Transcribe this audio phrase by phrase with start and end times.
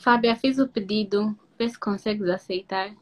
[0.00, 1.38] Fábia, fiz o pedido.
[1.58, 2.96] Vê se consegues aceitar.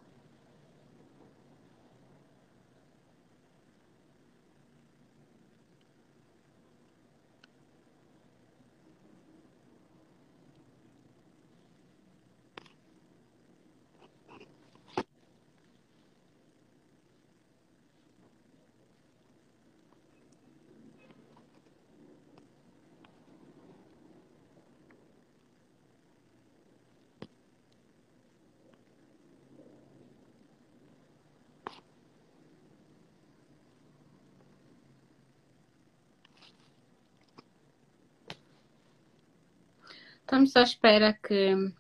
[40.29, 41.73] Estamos só à espera que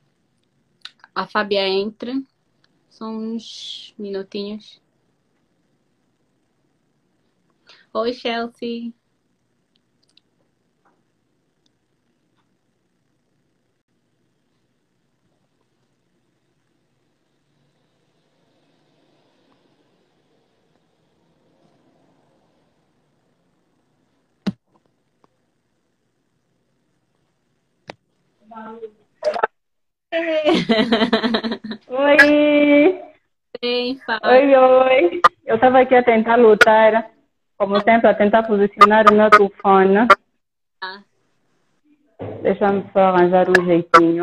[1.14, 2.26] a Fábia entre.
[2.88, 4.80] São uns minutinhos.
[7.92, 8.94] Oi, Chelsea.
[31.88, 33.02] Oi!
[33.64, 34.20] Sim, fala.
[34.32, 35.20] Oi, oi!
[35.46, 37.10] Eu estava aqui a tentar lutar,
[37.56, 40.06] como sempre, a tentar posicionar o meu telefone.
[40.82, 41.02] Ah,
[42.42, 44.22] Deixa-me só arranjar um jeitinho.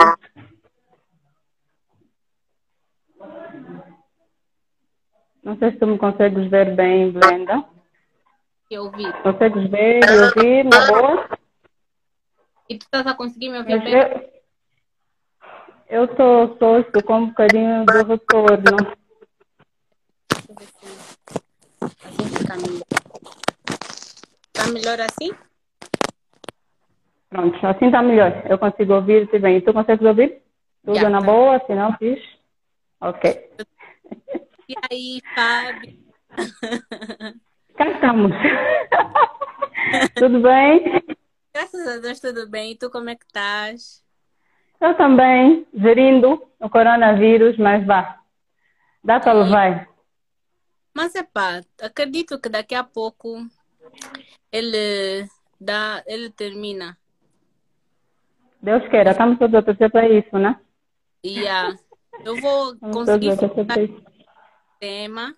[5.43, 7.63] Não sei se tu me consegues ver bem, Blenda.
[8.71, 9.03] eu ouvi.
[9.21, 11.29] Consegues ver e ouvir na boa?
[12.67, 13.93] E tu estás a conseguir me ouvir Mas bem?
[13.93, 14.34] eu
[15.89, 18.77] eu estou estou com um bocadinho do retorno.
[20.29, 22.83] Deixa eu ver se assim fica melhor.
[24.47, 25.31] Está melhor assim?
[27.29, 28.43] Pronto, assim está melhor.
[28.49, 29.61] Eu consigo ouvir-te bem.
[29.61, 30.41] Tu consegues ouvir?
[30.85, 31.09] Tudo Já.
[31.09, 32.19] na boa, sinal fiz?
[33.01, 33.49] Ok.
[34.67, 36.05] E aí, Fábio?
[37.75, 38.31] Cá estamos.
[40.15, 41.03] Tudo bem?
[41.53, 42.71] Graças a Deus, tudo bem.
[42.71, 44.04] E tu como é que estás?
[44.79, 48.19] Eu também, gerindo o coronavírus, mas vá.
[49.03, 49.89] Dá para levar.
[50.93, 53.45] Mas é pá, acredito que daqui a pouco
[54.51, 55.27] ele
[55.59, 56.97] dá, ele termina.
[58.61, 60.59] Deus queira, estamos todos a torcer para isso, né?
[61.23, 61.75] E ah,
[62.23, 63.99] eu vou Estamos conseguir isso.
[64.79, 65.35] tema.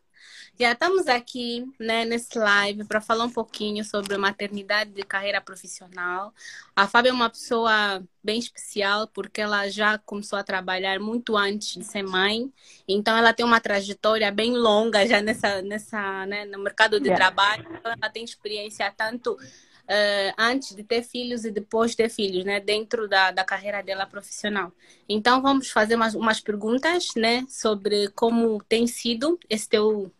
[0.59, 6.33] Já estamos aqui, né, nesse live para falar um pouquinho sobre maternidade de carreira profissional.
[6.75, 11.75] A Fábia é uma pessoa bem especial porque ela já começou a trabalhar muito antes
[11.77, 12.51] de ser mãe.
[12.87, 17.23] Então ela tem uma trajetória bem longa já nessa, nessa, né, no mercado de Yeah.
[17.23, 17.63] trabalho.
[17.77, 19.37] Então ela tem experiência tanto
[19.87, 23.83] eh, antes de ter filhos e depois de ter filhos, né, dentro da, da carreira
[23.83, 24.73] dela profissional.
[25.07, 30.11] Então vamos fazer umas, umas perguntas, né, sobre como tem sido esse teu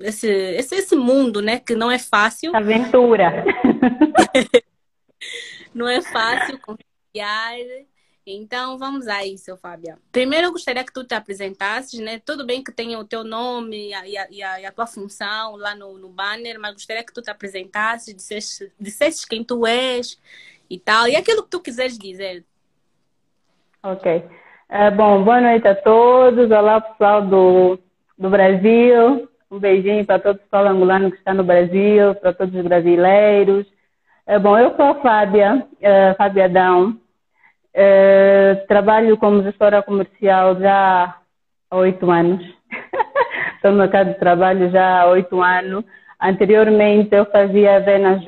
[0.00, 1.58] esse, esse, esse mundo, né?
[1.58, 3.44] Que não é fácil, Aventura.
[5.74, 7.56] não é fácil conciliar.
[8.26, 9.96] Então, vamos a isso, Fábia.
[10.12, 12.20] Primeiro, eu gostaria que tu te apresentasses, né?
[12.24, 14.72] Tudo bem que tenha o teu nome e a, e a, e a, e a
[14.72, 19.42] tua função lá no, no banner, mas gostaria que tu te apresentasses, dissesses, dissesses quem
[19.42, 20.20] tu és
[20.68, 22.44] e tal, e aquilo que tu quiseres dizer.
[23.82, 24.22] Ok.
[24.68, 26.50] Eh, bom, boa noite a todos.
[26.50, 27.78] Olá, pessoal do,
[28.18, 29.26] do Brasil.
[29.50, 33.66] Um beijinho para todo o pessoal angolano que está no Brasil, para todos os brasileiros.
[34.26, 36.98] Eh, bom, eu sou a Fábia, eh, Fábia Adão.
[37.72, 41.16] Eh, trabalho como gestora comercial já
[41.70, 42.44] há oito anos.
[43.56, 45.82] Estou no mercado de trabalho já há oito anos.
[46.20, 48.22] Anteriormente eu fazia vendas,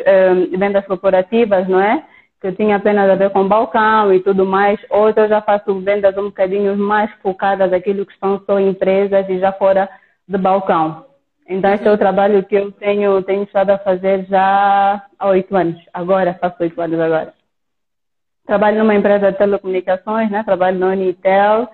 [0.59, 2.03] vendas corporativas, não é?
[2.41, 4.81] Que tinha apenas a ver com balcão e tudo mais.
[4.89, 9.39] Hoje eu já faço vendas um bocadinho mais focadas naquilo que são só empresas e
[9.39, 9.89] já fora
[10.27, 11.10] de balcão.
[11.51, 15.57] Então esse é o trabalho que eu tenho, tenho estado a fazer já há oito
[15.57, 15.83] anos.
[15.93, 17.35] Agora, faço oito anos agora.
[18.47, 20.45] Trabalho numa empresa de telecomunicações, né?
[20.45, 21.69] trabalho na Unitel.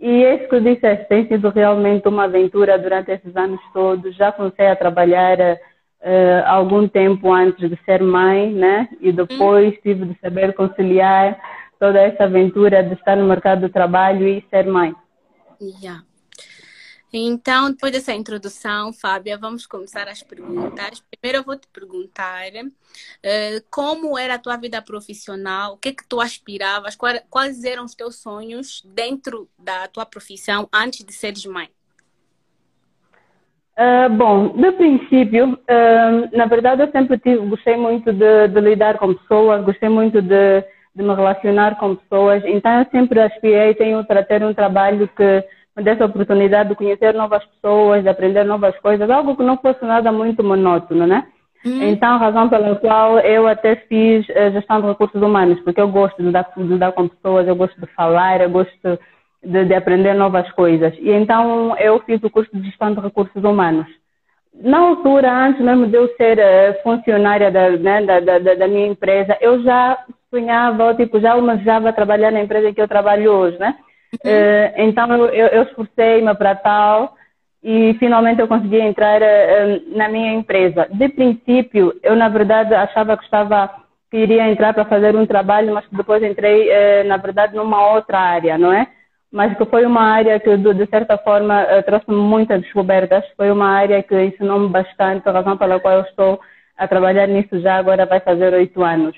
[0.00, 4.14] E isso que eu disse, tem sido realmente uma aventura durante esses anos todos.
[4.14, 8.88] Já comecei a trabalhar eh, algum tempo antes de ser mãe, né?
[9.00, 11.36] E depois tive de saber conciliar
[11.80, 14.94] toda essa aventura de estar no mercado do trabalho e ser mãe.
[15.60, 16.02] Yeah.
[17.12, 21.02] Então, depois dessa introdução, Fábia, vamos começar as perguntas.
[21.10, 22.50] Primeiro eu vou te perguntar
[23.22, 27.84] eh, como era a tua vida profissional, o que é que tu aspiravas, quais, eram
[27.84, 31.68] os teus sonhos dentro da tua profissão antes de seres mãe?
[33.76, 38.98] Ah, bom, no princípio, ah, na verdade, eu sempre tive, gostei muito de, de lidar
[38.98, 40.60] com pessoas, gostei muito de,
[40.94, 42.42] de me relacionar com pessoas.
[42.46, 45.44] Então, eu sempre aspirei tenho para ter um trabalho que
[45.76, 49.56] me desse a oportunidade de conhecer novas pessoas, de aprender novas coisas, algo que não
[49.58, 51.26] fosse nada muito monótono, né?
[51.64, 51.82] Uhum.
[51.82, 55.88] Então, a razão pela qual eu até fiz a gestão de recursos humanos, porque eu
[55.88, 58.98] gosto de dar, de dar com pessoas, eu gosto de falar, eu gosto
[59.42, 60.94] de, de aprender novas coisas.
[60.98, 63.86] E então, eu fiz o curso de gestão de recursos humanos
[64.60, 68.86] na altura, antes mesmo de eu ser uh, funcionária da, né, da, da, da, minha
[68.86, 69.98] empresa, eu já
[70.30, 73.76] sonhava, tipo, já almejava trabalhar na empresa que eu trabalho hoje, né?
[74.14, 77.16] Uh, então eu, eu, esforcei-me para tal
[77.62, 80.88] e finalmente eu consegui entrar uh, na minha empresa.
[80.90, 83.70] De princípio, eu na verdade achava que estava
[84.10, 86.70] que iria entrar para fazer um trabalho, mas depois entrei
[87.04, 88.86] na verdade numa outra área, não é?
[89.32, 93.24] mas que foi uma área que, de certa forma, trouxe-me muitas descobertas.
[93.36, 96.40] Foi uma área que ensinou-me bastante, a razão pela qual eu estou
[96.76, 99.16] a trabalhar nisso já agora vai fazer oito anos.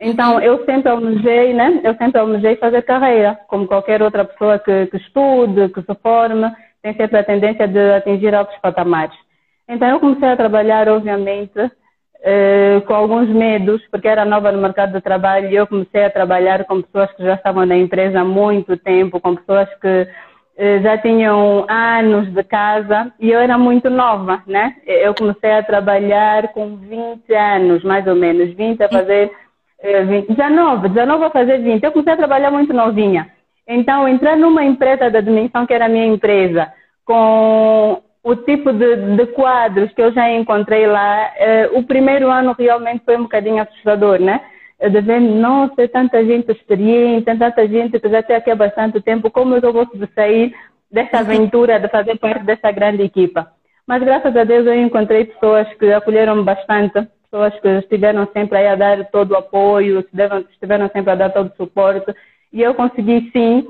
[0.00, 1.80] Então, eu sempre almejei, né?
[1.82, 6.50] Eu sempre almejei fazer carreira, como qualquer outra pessoa que, que estude, que se forme,
[6.82, 9.16] tem sempre a tendência de atingir altos patamares.
[9.68, 11.70] Então, eu comecei a trabalhar, obviamente,
[12.22, 16.10] eh, com alguns medos, porque era nova no mercado de trabalho e eu comecei a
[16.10, 20.08] trabalhar com pessoas que já estavam na empresa há muito tempo, com pessoas que
[20.58, 24.74] eh, já tinham anos de casa e eu era muito nova, né?
[24.86, 29.45] Eu comecei a trabalhar com 20 anos, mais ou menos, 20 a fazer, 20,
[29.82, 31.82] 19, 19 a fazer 20.
[31.82, 33.30] Eu comecei a trabalhar muito novinha.
[33.68, 36.72] Então, entrar numa empresa da dimensão que era a minha empresa,
[37.04, 42.54] com o tipo de, de, quadros que eu já encontrei lá, eh, o primeiro ano
[42.58, 44.40] realmente foi um bocadinho assustador, né?
[44.80, 49.30] De ver, nossa, tanta gente experiente, tanta gente que já está aqui há bastante tempo,
[49.30, 50.54] como eu vou sair
[50.90, 53.50] dessa aventura de fazer parte dessa grande equipa?
[53.86, 58.74] Mas graças a Deus eu encontrei pessoas que acolheram bastante, pessoas que estiveram sempre a
[58.74, 62.14] dar todo o apoio, estiveram, estiveram sempre a dar todo o suporte,
[62.52, 63.66] e eu consegui sim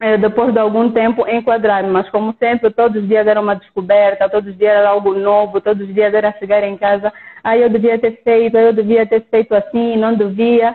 [0.00, 4.30] é, depois de algum tempo enquadrar-me, mas como sempre, todos os dias era uma descoberta,
[4.30, 7.12] todos os dias era algo novo, todos os dias era chegar em casa,
[7.44, 10.74] ah, eu devia ter feito, eu devia ter feito assim, não devia.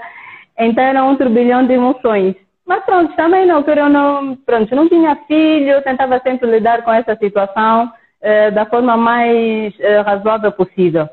[0.58, 2.36] Então era um turbilhão de emoções.
[2.66, 6.92] Mas pronto, também na altura eu não, pronto, não tinha filho, tentava sempre lidar com
[6.92, 7.92] essa situação
[8.22, 11.08] eh, da forma mais eh, razoável possível.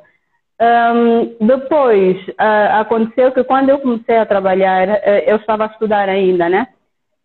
[0.63, 6.09] Um, depois, uh, aconteceu que quando eu comecei a trabalhar, uh, eu estava a estudar
[6.09, 6.69] ainda, né?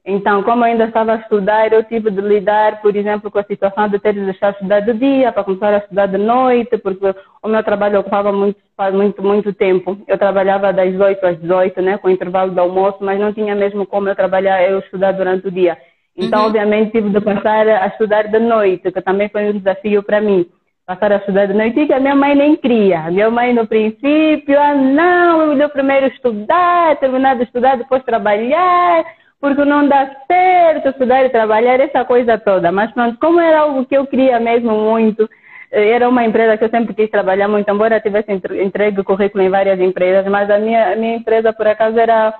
[0.03, 3.43] Então, como eu ainda estava a estudar, eu tive de lidar, por exemplo, com a
[3.43, 6.77] situação de ter de deixar de estudar de dia para começar a estudar de noite,
[6.79, 7.13] porque
[7.43, 8.57] o meu trabalho ocupava muito,
[8.93, 9.97] muito, muito tempo.
[10.07, 13.85] Eu trabalhava das 8 às 18, né, com intervalo do almoço, mas não tinha mesmo
[13.85, 15.77] como eu trabalhar, eu estudar durante o dia.
[16.15, 16.47] Então, uhum.
[16.47, 20.47] obviamente, tive de passar a estudar de noite, que também foi um desafio para mim.
[20.87, 23.11] Passar a estudar de noite, a minha mãe nem queria.
[23.11, 29.03] Minha mãe, no princípio, ah, não, eu primeiro estudar, terminar de estudar, depois trabalhar
[29.41, 32.71] porque não dá certo estudar e trabalhar, essa coisa toda.
[32.71, 35.29] Mas pronto, como era algo que eu queria mesmo muito,
[35.71, 39.49] eh, era uma empresa que eu sempre quis trabalhar muito, embora tivesse entregue currículo em
[39.49, 42.33] várias empresas, mas a minha, a minha empresa, por acaso, era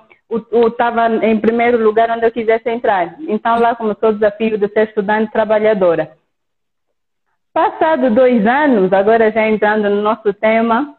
[0.68, 3.16] estava em primeiro lugar onde eu quisesse entrar.
[3.28, 6.12] Então lá começou o desafio de ser estudante trabalhadora.
[7.58, 10.94] Passado dois anos, agora já entrando no nosso tema,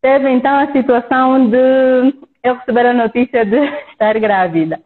[0.00, 2.14] teve então a situação de
[2.44, 3.56] eu receber a notícia de
[3.90, 4.80] estar grávida.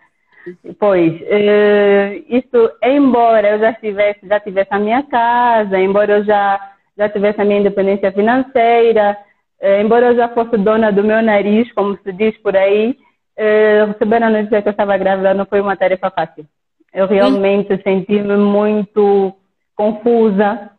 [0.79, 6.59] Pois, uh, isso, embora eu já tivesse, já tivesse a minha casa, embora eu já,
[6.97, 9.15] já tivesse a minha independência financeira,
[9.61, 12.97] uh, embora eu já fosse dona do meu nariz, como se diz por aí,
[13.39, 16.47] uh, receber a notícia que eu estava grávida não foi uma tarefa fácil.
[16.91, 19.35] Eu realmente senti-me muito
[19.77, 20.72] confusa,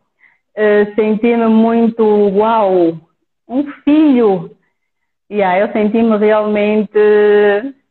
[0.57, 2.97] uh, senti-me muito, uau,
[3.47, 4.51] um filho,
[5.29, 6.99] e aí eu senti-me realmente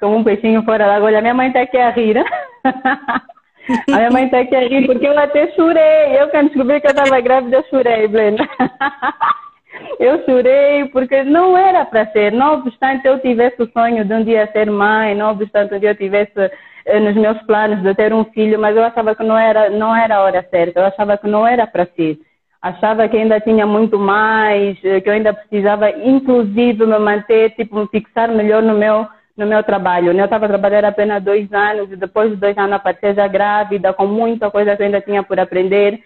[0.01, 1.07] como um peixinho fora d'água.
[1.07, 2.19] Olha, minha mãe está aqui a rir.
[2.19, 6.21] a minha mãe está aqui a rir porque eu até chorei.
[6.21, 8.49] Eu quando descobri que eu estava grávida, chorei, Brenda.
[9.99, 12.33] eu chorei porque não era para ser.
[12.33, 15.91] Não obstante eu tivesse o sonho de um dia ser mãe, não obstante um dia
[15.91, 16.51] eu tivesse
[16.87, 19.97] eh, nos meus planos de ter um filho, mas eu achava que não era, não
[19.97, 20.79] era a hora certa.
[20.79, 22.19] Eu achava que não era para ser
[22.63, 27.77] achava que ainda tinha muito mais, eh, que eu ainda precisava, inclusive, me manter, tipo,
[27.77, 30.13] me fixar melhor no meu, no meu trabalho.
[30.13, 33.93] Eu estava a trabalhar apenas dois anos e depois de dois anos apareci já grávida,
[33.93, 35.99] com muita coisa que eu ainda tinha por aprender.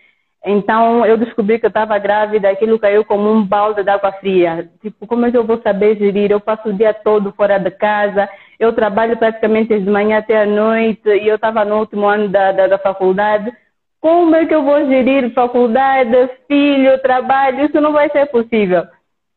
[0.44, 4.70] Então, eu descobri que eu estava grávida, aquilo caiu como um balde de água fria.
[4.80, 6.30] Tipo, como é que eu vou saber gerir?
[6.30, 10.46] Eu passo o dia todo fora de casa, eu trabalho praticamente de manhã até a
[10.46, 13.52] noite e eu estava no último ano da, da, da faculdade
[14.00, 17.64] como é que eu vou gerir faculdade, filho, trabalho?
[17.64, 18.84] Isso não vai ser possível.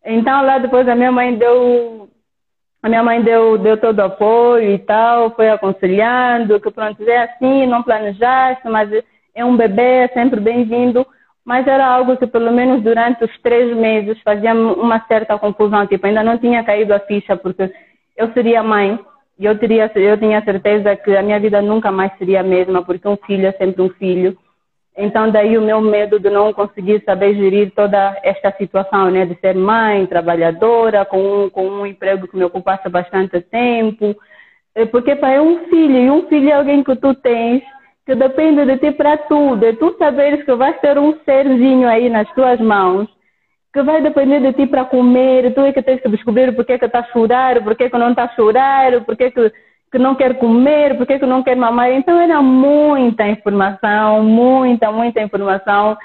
[0.06, 2.10] Então, lá depois a minha mãe deu
[2.82, 7.24] a minha mãe deu, deu todo o apoio e tal, foi aconselhando que pronto, é
[7.24, 8.89] assim, não planejaste, mas
[9.36, 11.06] é um bebê, é sempre bem-vindo.
[11.44, 16.06] Mas era algo que pelo menos durante os três meses fazia uma certa confusão, tipo,
[16.06, 17.70] ainda não tinha caído a ficha, porque
[18.16, 19.00] eu seria mãe,
[19.38, 22.84] e eu, teria, eu tinha certeza que a minha vida nunca mais seria a mesma,
[22.84, 24.38] porque um filho é sempre um filho.
[24.98, 29.25] Então, daí o meu medo de não conseguir saber gerir toda esta situação, né?
[29.25, 34.15] De ser mãe, trabalhadora, com um, com um emprego que me ocupasse bastante tempo.
[34.75, 37.63] É, porque para é um filho, e um filho é alguém que tu tens,
[38.05, 39.65] que depende de ti para tudo.
[39.65, 43.08] É tu saberes que vais ter um serzinho aí nas tuas mãos,
[43.74, 46.79] que vai depender de ti para comer, tu é que tens que descobrir porque é
[46.79, 49.53] que está a chorar, porque é que não está a chorar, porque é que,
[49.91, 51.91] que não quer comer, é que não quer mamar.
[51.91, 55.98] Então era muita informação, muita, muita informação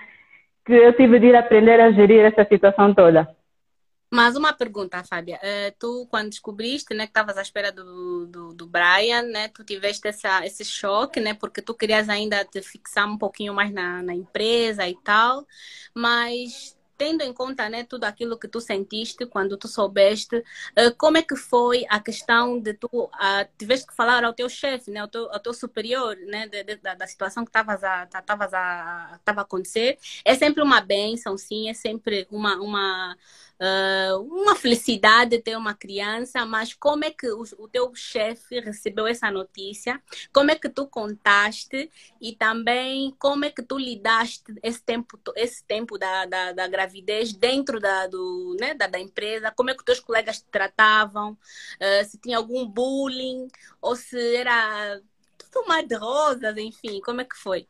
[0.65, 3.29] que eu tive de ir aprender a gerir essa situação toda.
[4.15, 5.41] Mas uma pergunta, Fábia.
[5.43, 9.65] Uh, tu, quando descobriste né, que estavas à espera do, do, do, Brian, né, tu
[9.65, 14.05] tiveste essa, esse choque, né, porque tu querias ainda te fixar um pouquinho mais na,
[14.05, 15.45] na empresa e tal,
[15.93, 21.19] mas tendo em conta né, tudo aquilo que tu sentiste quando tu soubeste, uh, como
[21.19, 23.11] é que foi a questão de tu uh,
[23.59, 26.77] tiveste que falar ao teu chefe, né, ao, teu, ao teu superior, né, de, de,
[26.77, 29.99] da, da, situação que estavas a, a, tava a acontecer?
[30.25, 33.17] É sempre uma benção, sim, é sempre uma, uma
[33.61, 39.07] uh, uma felicidade ter uma criança, mas como é que o, o teu chefe recebeu
[39.07, 40.01] essa notícia?
[40.33, 41.91] Como é que tu contaste?
[42.21, 47.33] E também como é que tu lidaste esse tempo, esse tempo da, da, da gravidez
[47.33, 49.53] dentro da, do, né, da, da, empresa?
[49.55, 51.33] Como é que teus colegas te tratavam?
[51.33, 53.49] Uh, se tinha algum bullying?
[53.81, 55.01] Ou se era
[55.39, 57.67] tudo mais de rosas, enfim, como é que foi?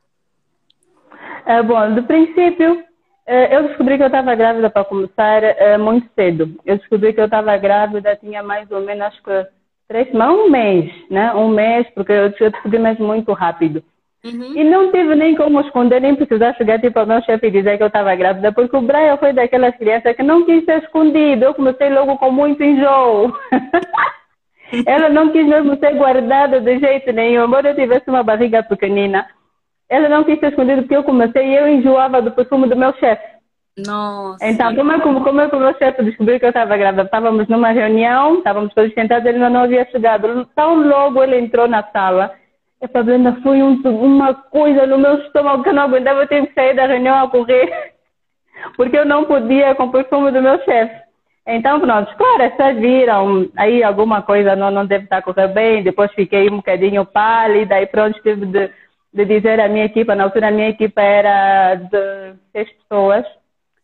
[1.47, 2.85] É, bom, do princípio,
[3.26, 6.57] eu descobri que eu estava grávida para começar eh, muito cedo.
[6.64, 9.47] Eu descobri que eu estava grávida, tinha mais ou menos acho que
[9.88, 11.33] três semanas, um mês, né?
[11.35, 13.83] Um mês, porque eu descobri mesmo muito rápido.
[14.25, 14.57] Uhum.
[14.57, 17.76] E não tive nem como esconder, nem precisar chegar tipo ao meu chefe e dizer
[17.76, 21.45] que eu estava grávida, porque o Brian foi daquelas crianças que não quis ser escondido.
[21.45, 23.33] Eu comecei logo com muito enjoo.
[24.87, 29.26] Ela não quis mesmo ser guardada de jeito nenhum, embora eu tivesse uma barriga pequenina
[29.95, 32.93] ela não quis ser escondida porque eu comecei e eu enjoava do perfume do meu
[32.95, 33.23] chefe.
[33.77, 34.45] Nossa.
[34.47, 37.03] Então, como é, como, como que o meu chefe descobriu que eu estava grávida?
[37.03, 40.47] Estávamos numa reunião, estávamos todos sentados, ele ainda não havia chegado.
[40.55, 42.33] Tão logo ele entrou na sala.
[42.81, 46.49] Essa Brenda foi um, uma coisa no meu estômago que eu não aguentava, eu tive
[46.49, 47.93] que sair da reunião a correr,
[48.77, 51.05] porque eu não podia com o perfume do meu chefe.
[51.47, 56.11] Então, pronto, claro, essas viram, aí alguma coisa não, não deve estar correndo bem, depois
[56.13, 58.71] fiquei um bocadinho pálida, e pronto, tive de
[59.14, 63.25] de dizer a minha equipa, na altura a minha equipa era de seis pessoas,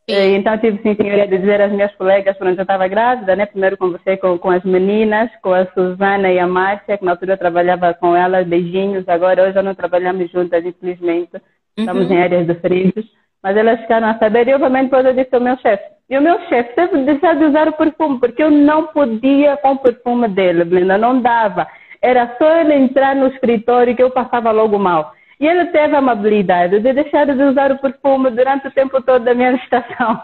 [0.09, 0.35] sim.
[0.35, 3.47] então tive sim senhoria de dizer às minhas colegas, quando eu estava grávida, né?
[3.47, 7.35] Primeiro conversei com, com as meninas, com a Suzana e a Márcia, que na altura
[7.35, 11.41] eu trabalhava com elas, beijinhos, agora hoje já não trabalhamos juntas, infelizmente,
[11.79, 12.13] estamos uhum.
[12.13, 13.05] em áreas diferentes,
[13.41, 16.21] mas elas ficaram a saber e obviamente depois eu disse ao meu chefe, e o
[16.21, 19.79] meu chefe teve de deixar de usar o perfume, porque eu não podia com o
[19.79, 21.69] perfume dele, Brenda, não dava.
[22.03, 25.13] Era só ele entrar no escritório que eu passava logo mal.
[25.41, 29.25] E ele teve a amabilidade de deixar de usar o perfume durante o tempo todo
[29.25, 30.23] da minha gestação.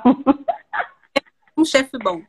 [1.57, 2.21] Um chefe bom.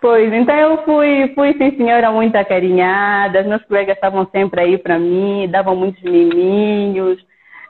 [0.00, 4.98] Pois, então eu fui, fui sim senhora, muito acarinhada, meus colegas estavam sempre aí para
[4.98, 7.18] mim, davam muitos miminhos.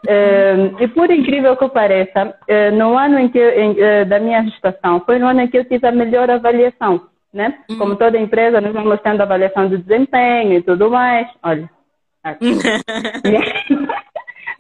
[0.07, 0.67] Uhum.
[0.67, 4.43] Uh, e por incrível que pareça, uh, no ano em que, em, uh, da minha
[4.45, 7.55] gestação, foi no ano em que eu tive a melhor avaliação, né?
[7.71, 7.79] Uhum.
[7.79, 11.29] Como toda empresa, nós vamos tendo avaliação de desempenho e tudo mais.
[11.43, 11.69] Olha,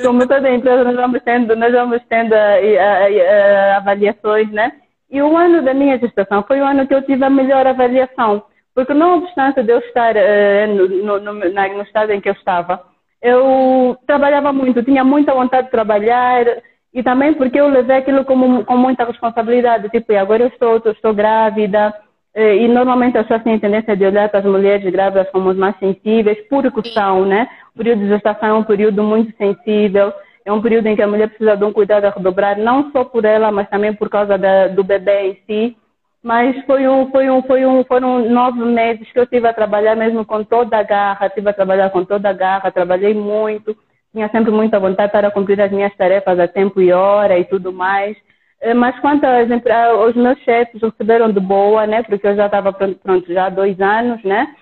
[0.02, 4.72] Como toda empresa, nós vamos tendo, nós vamos tendo uh, uh, avaliações, né?
[5.10, 8.44] E o ano da minha gestação foi o ano que eu tive a melhor avaliação.
[8.74, 12.82] Porque não obstante de eu estar uh, no, no, no estado em que eu estava,
[13.22, 16.44] eu trabalhava muito, tinha muita vontade de trabalhar
[16.92, 19.88] e também porque eu levei aquilo como, com muita responsabilidade.
[19.90, 22.05] Tipo, agora eu estou, estou grávida, eh,
[22.36, 25.56] e normalmente as pessoas têm a tendência de olhar para as mulheres grávidas como as
[25.56, 27.48] mais sensíveis, porque são, né?
[27.74, 30.12] O período de gestação é um período muito sensível,
[30.44, 33.04] é um período em que a mulher precisa de um cuidado a redobrar, não só
[33.04, 35.76] por ela, mas também por causa da, do bebê em si.
[36.22, 39.96] Mas foi um, foi um, foi um, foram nove meses que eu estive a trabalhar
[39.96, 43.74] mesmo com toda a garra, estive a trabalhar com toda a garra, trabalhei muito,
[44.12, 47.72] tinha sempre muita vontade para cumprir as minhas tarefas a tempo e hora e tudo
[47.72, 48.16] mais.
[48.66, 52.02] Eh, mas quanto aos meus chefes receberam de boa, né?
[52.02, 54.56] Porque eu já estava pronto, já há dois anos, né?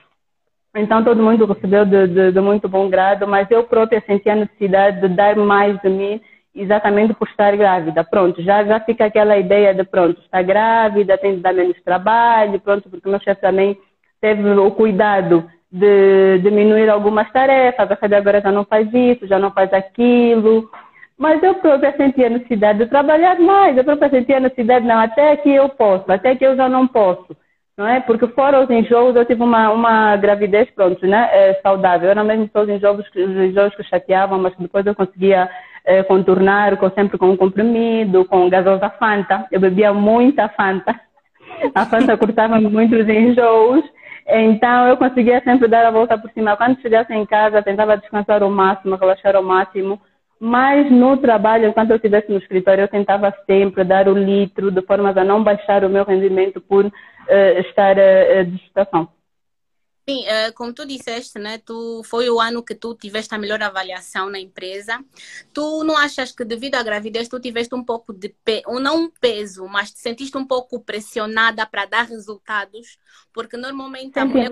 [0.77, 4.37] Então todo mundo recebeu de, de, de, muito bom grado, mas eu própria senti a
[4.37, 6.21] necessidade de dar mais de mim
[6.55, 8.05] exatamente por estar grávida.
[8.05, 12.61] Pronto, já, já fica aquela ideia de pronto, está grávida, tem de dar menos trabalho,
[12.61, 13.79] pronto, porque o meu chefe também
[14.21, 19.51] teve o cuidado de diminuir algumas tarefas, a agora já não faz isso, já não
[19.51, 20.69] faz aquilo.
[21.19, 24.99] Mas eu própria sentia a necessidade de trabalhar mais, eu própria sentia a necessidade, não,
[24.99, 27.37] até aqui eu posso, até aqui eu já não posso.
[27.77, 28.01] Não é?
[28.01, 31.29] Porque fora os enjoos, eu tive uma, uma gravidez, pronto, né?
[31.33, 32.09] É, saudável.
[32.09, 35.51] Eu não mesmo só os enjoos, os enjoos que chateavam, mas depois eu conseguia
[35.85, 39.47] é, contornar com, sempre com um comprimido, com gasosa Fanta.
[39.51, 40.95] Eu bebia muita Fanta.
[41.75, 43.85] A Fanta cortava muito os enjoos.
[44.29, 46.57] Então eu conseguia sempre dar a volta por cima.
[46.57, 50.01] Quando chegasse em casa, tentava descansar ao máximo, relaxar ao máximo.
[50.47, 54.83] Mas no trabalho, enquanto eu estivesse no escritório, eu tentava sempre dar o litro de
[54.83, 56.91] forma a não baixar o meu rendimento por uh,
[57.61, 59.09] estar uh, de gestação.
[60.07, 63.63] Sim, uh, como tu disseste, né, tu, foi o ano que tu tiveste a melhor
[63.63, 65.03] avaliação na empresa.
[65.51, 69.11] Tu não achas que devido à gravidez tu tiveste um pouco de peso, não um
[69.11, 72.99] peso, mas te sentiste um pouco pressionada para dar resultados?
[73.33, 74.51] Porque normalmente a mulher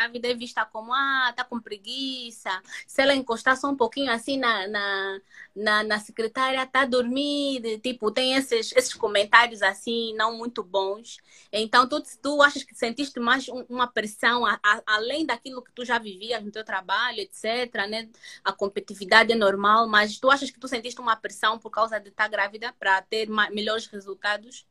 [0.00, 2.50] grávida é vista como, ah, tá com preguiça.
[2.86, 5.20] Se ela encostar só um pouquinho assim na, na,
[5.54, 7.78] na, na secretária, tá dormindo.
[7.78, 11.18] Tipo, tem esses, esses comentários assim, não muito bons.
[11.52, 15.84] Então, tu, tu achas que sentiste mais uma pressão, a, a, além daquilo que tu
[15.84, 18.08] já vivias no teu trabalho, etc, né?
[18.44, 22.08] A competitividade é normal, mas tu achas que tu sentiste uma pressão por causa de
[22.08, 24.66] estar tá grávida para ter melhores resultados?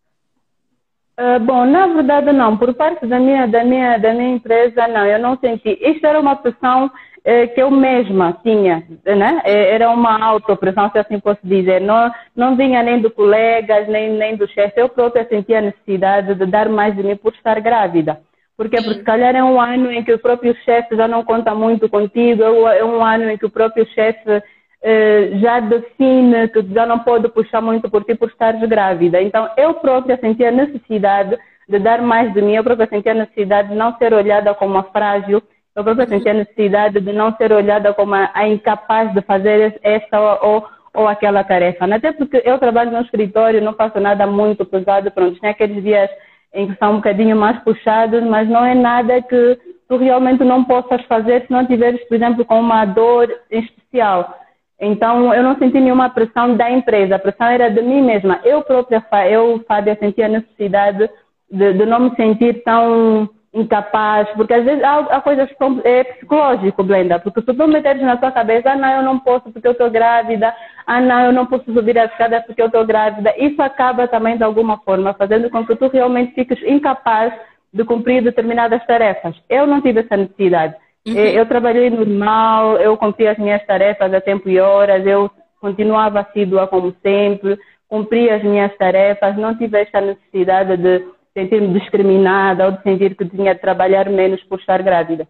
[1.19, 2.58] Uh, bom, na verdade não.
[2.58, 5.06] Por parte da minha, da minha, da minha empresa, não.
[5.06, 5.78] Eu não senti.
[5.82, 6.89] Isto era uma pressão
[7.26, 9.41] eh, que eu mesma tinha, né?
[9.43, 11.82] Eh, era uma autopressão, se assim posso dizer.
[11.82, 14.80] Não, não vinha nem de colegas, nem, nem do chefe.
[14.80, 18.22] Eu própria sentia a necessidade de dar mais de mim por estar grávida.
[18.60, 21.56] Porque, porque se calhar é um ano em que o próprio chefe já não conta
[21.56, 24.43] muito contigo, é um ano em que o próprio chefe
[24.84, 29.22] eh, já define que já não pode puxar muito por ti por estares grávida.
[29.22, 33.13] Então, eu própria senti a necessidade de dar mais de mim, eu própria senti a
[33.13, 35.41] necessidade de não ser olhada como a frágil,
[35.74, 40.19] eu própria senti a necessidade de não ser olhada como a, incapaz de fazer esta
[40.43, 41.86] ou, ou aquela tarefa.
[41.86, 46.10] Até porque eu trabalho no escritório, não faço nada muito pesado, pronto, tem aqueles dias
[46.54, 50.64] em que são um bocadinho mais puxados, mas não é nada que tu realmente não
[50.64, 54.36] possas fazer se não tiveres, por exemplo, com uma dor especial.
[54.80, 58.40] Então, eu não senti nenhuma pressão da empresa, a pressão era de mim mesma.
[58.44, 61.10] Eu própria, eu, Fábia, sentia a necessidade
[61.52, 65.82] de, de não me sentir tão incapaz, porque às vezes há, há coisas que são
[65.84, 69.52] é psicológico, Blenda, porque se tu meteres na tua cabeça, ah não, eu não posso
[69.52, 70.54] porque eu estou grávida,
[70.86, 74.38] ah não, eu não posso subir a escada porque eu estou grávida, isso acaba também
[74.38, 77.34] de alguma forma fazendo com que tu realmente fiques incapaz
[77.74, 79.36] de cumprir determinadas tarefas.
[79.50, 80.76] Eu não tive essa necessidade.
[81.08, 81.16] Uhum.
[81.16, 86.68] Eu trabalhei normal, eu cumpria as minhas tarefas a tempo e horas, eu continuava assídua
[86.68, 87.58] como sempre,
[87.88, 91.04] cumpria as minhas tarefas, não tive esta necessidade de
[91.39, 95.28] sentir-me discriminada ou de sentir que tinha de trabalhar menos por estar grávida.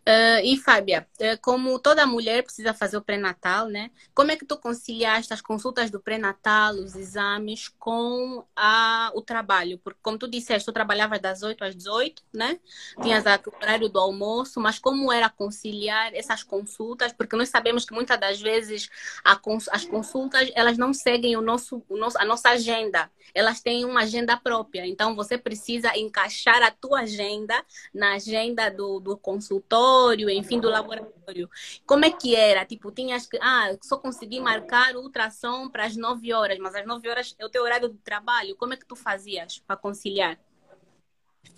[0.00, 3.90] Uh, e Fábia, uh, como toda mulher precisa fazer o pré-natal, né?
[4.14, 9.78] Como é que tu conciliaste as consultas do pré-natal, os exames com a, o trabalho?
[9.78, 12.58] Porque como tu disseste, tu trabalhavas das 8 às 18, né?
[13.02, 17.12] Tinhas o horário do almoço, mas como era conciliar essas consultas?
[17.12, 18.88] Porque nós sabemos que muitas das vezes
[19.22, 19.38] a,
[19.70, 23.10] as consultas, elas não seguem o nosso, o nosso, a nossa agenda.
[23.34, 24.86] Elas têm uma agenda própria.
[24.86, 27.54] Então, você precisa encaixar a tua agenda
[27.94, 31.48] na agenda do, do consultor laboratório, enfim, do laboratório.
[31.86, 32.64] Como é que era?
[32.64, 37.08] Tipo, tinhas que, ah, só consegui marcar ultrassom para as 9 horas, mas às 9
[37.08, 38.56] horas é o teu horário de trabalho.
[38.56, 40.36] Como é que tu fazias para conciliar?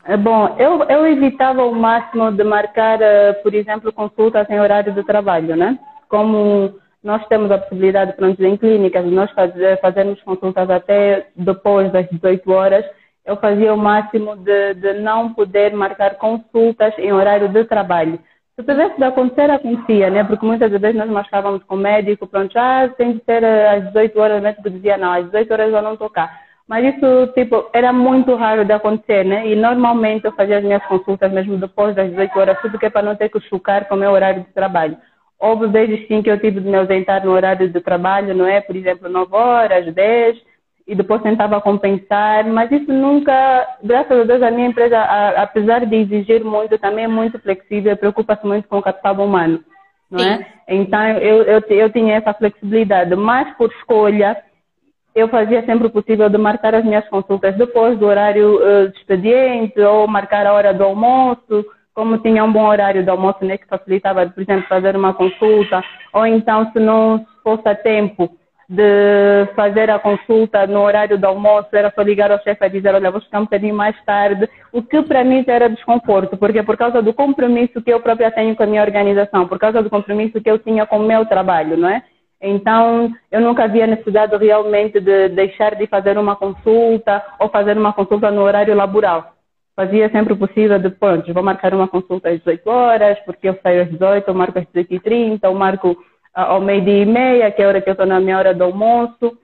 [0.04, 4.92] É bom, eu, eu evitava o máximo de marcar, eh, por exemplo, consultas em horário
[4.92, 5.78] de trabalho, né?
[6.08, 12.08] Como nós temos a possibilidade, pronto, em clínicas, nós fazer, fazermos consultas até depois das
[12.10, 12.84] 18 horas,
[13.24, 18.18] eu fazia o máximo de, de não poder marcar consultas em horário de trabalho.
[18.54, 20.24] Se tivesse de acontecer, acontecia, né?
[20.24, 23.84] Porque muitas vezes nós marcávamos com o médico, pronto, ah, tem de ser eh, às
[23.86, 26.30] 18 horas, o médico dizia, não, às 18 horas eu não cá.
[26.68, 29.48] Mas isso, tipo, era muito raro de acontecer, né?
[29.48, 32.90] E normalmente eu fazia as minhas consultas mesmo depois das 18 horas, tudo que é
[32.90, 34.98] para não ter que chocar com o meu horário de trabalho.
[35.38, 38.60] Houve vezes sim que eu tive de me ausentar no horário de trabalho, não é?
[38.60, 40.38] Por exemplo, 9 horas, 10,
[40.92, 45.86] e depois tentava compensar, mas isso nunca, graças a Deus, a minha empresa, a, apesar
[45.86, 49.64] de exigir muito, também é muito flexível, preocupa-se muito com o capital humano,
[50.10, 50.36] não é?
[50.36, 50.44] Sim.
[50.68, 54.36] Então, eu, eu, eu tinha essa flexibilidade, mas por escolha,
[55.14, 58.98] eu fazia sempre o possível de marcar as minhas consultas depois do horário uh, de
[58.98, 63.56] expediente ou marcar a hora do almoço, como tinha um bom horário do almoço, né,
[63.56, 68.30] que facilitava, por exemplo, fazer uma consulta, ou então, se não fosse a tempo,
[68.72, 72.94] de fazer a consulta no horário do almoço, era só ligar ao chefe e dizer,
[72.94, 76.62] olha, vou chegar um bocadinho mais tarde, o que para mim era desconforto, porque é
[76.62, 79.90] por causa do compromisso que eu própria tenho com a minha organização, por causa do
[79.90, 82.02] compromisso que eu tinha com o meu trabalho, não é?
[82.40, 87.92] Então, eu nunca havia necessidade realmente de deixar de fazer uma consulta ou fazer uma
[87.92, 89.34] consulta no horário laboral.
[89.76, 93.58] Fazia sempre o possível de, pronto, vou marcar uma consulta às 18 horas, porque eu
[93.62, 95.96] saio às 18, eu marco às 18h30, eu marco
[96.34, 98.64] ao meio-dia e meia, que é a hora que eu estou na minha hora do
[98.64, 99.38] almoço.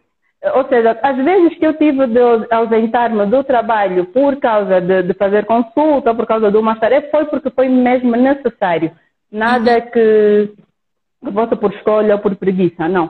[0.54, 2.20] Ou seja, às vezes que eu tive de
[2.50, 7.24] ausentar-me do trabalho por causa de, de, fazer consulta, por causa de uma tarefa, foi
[7.26, 8.96] porque foi mesmo necessário.
[9.30, 9.90] Nada uhum.
[9.90, 10.54] que,
[11.22, 13.06] vote por escolha ou por preguiça, não.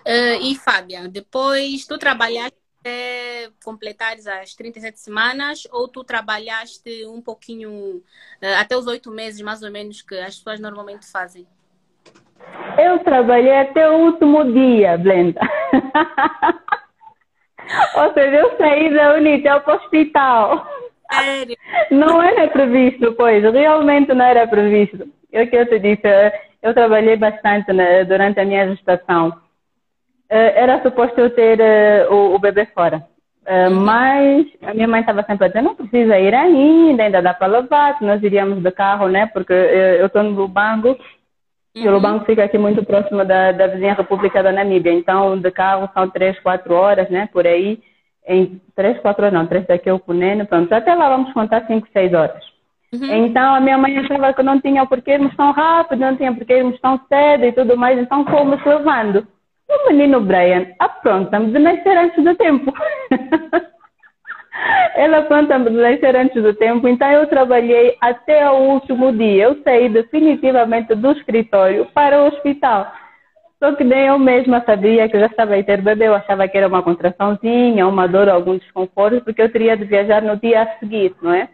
[0.00, 7.20] Uh, e Fábia, depois tu trabalhaste até completares as 37 semanas ou tu trabalhaste um
[7.20, 11.46] pouquinho, uh, até os oito meses mais ou menos que as pessoas normalmente fazem?
[12.78, 15.40] Eu trabalhei até o último dia, Blenda.
[17.96, 20.66] Ou seja, eu saí da Unitel para o hospital.
[21.12, 21.56] Sério?
[21.90, 25.08] Não era previsto, pois, realmente não era previsto.
[25.32, 26.02] Eu que eu te disse,
[26.62, 29.32] eu trabalhei bastante né, durante a minha gestação.
[30.30, 33.04] Eh, era suposto eu ter uh, o, o, bebê fora.
[33.42, 37.34] Uh, mas a minha mãe estava sempre a dizer, não precisa ir ainda, ainda dá
[37.34, 39.26] para levar, nós iríamos de carro, né?
[39.26, 40.96] Porque eu estou no Lubango
[41.76, 41.82] Uhum.
[41.82, 44.92] E o Lubango fica aqui muito próximo da, da vizinha República da Namíbia.
[44.92, 47.28] Então, de carro são três, quatro horas, né?
[47.32, 47.80] Por aí.
[48.26, 49.46] Em três, quatro horas, não.
[49.46, 50.44] Três daqui ao Cunene.
[50.44, 50.72] Pronto.
[50.72, 52.42] Até lá vamos contar cinco, seis horas.
[52.92, 53.26] Uhum.
[53.26, 56.54] Então, a minha mãe achava que não tinha porquê irmos tão rápido, não tinha porquê
[56.54, 57.98] irmos tão cedo e tudo mais.
[57.98, 59.26] Então, fomos levando.
[59.68, 62.74] O menino Brian apronta-me de nascer antes do tempo.
[64.94, 69.44] Ela planta ambulância antes do tempo, então eu trabalhei até o último dia.
[69.44, 72.92] Eu saí definitivamente do escritório para o hospital.
[73.62, 76.48] Só que nem eu mesma sabia que eu já estava a ter bebê, eu achava
[76.48, 80.62] que era uma contraçãozinha, uma dor, algum desconforto, porque eu teria de viajar no dia
[80.62, 81.48] a seguir, não é?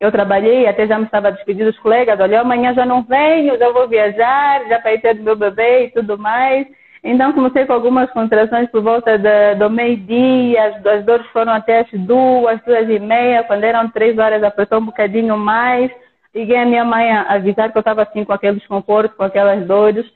[0.00, 3.70] Eu trabalhei, até já me estava despedindo dos colegas, olha, amanhã já não venho, já
[3.70, 6.66] vou viajar, já para ter meu bebê e tudo mais.
[7.04, 11.80] Então comecei com algumas contrações por volta de, do meio-dia, as, as dores foram até
[11.80, 15.90] as duas, duas e meia, quando eram três horas apertou um bocadinho mais.
[16.32, 19.66] Liguei a minha mãe a avisar que eu estava assim com aquele desconforto, com aquelas
[19.66, 20.06] dores.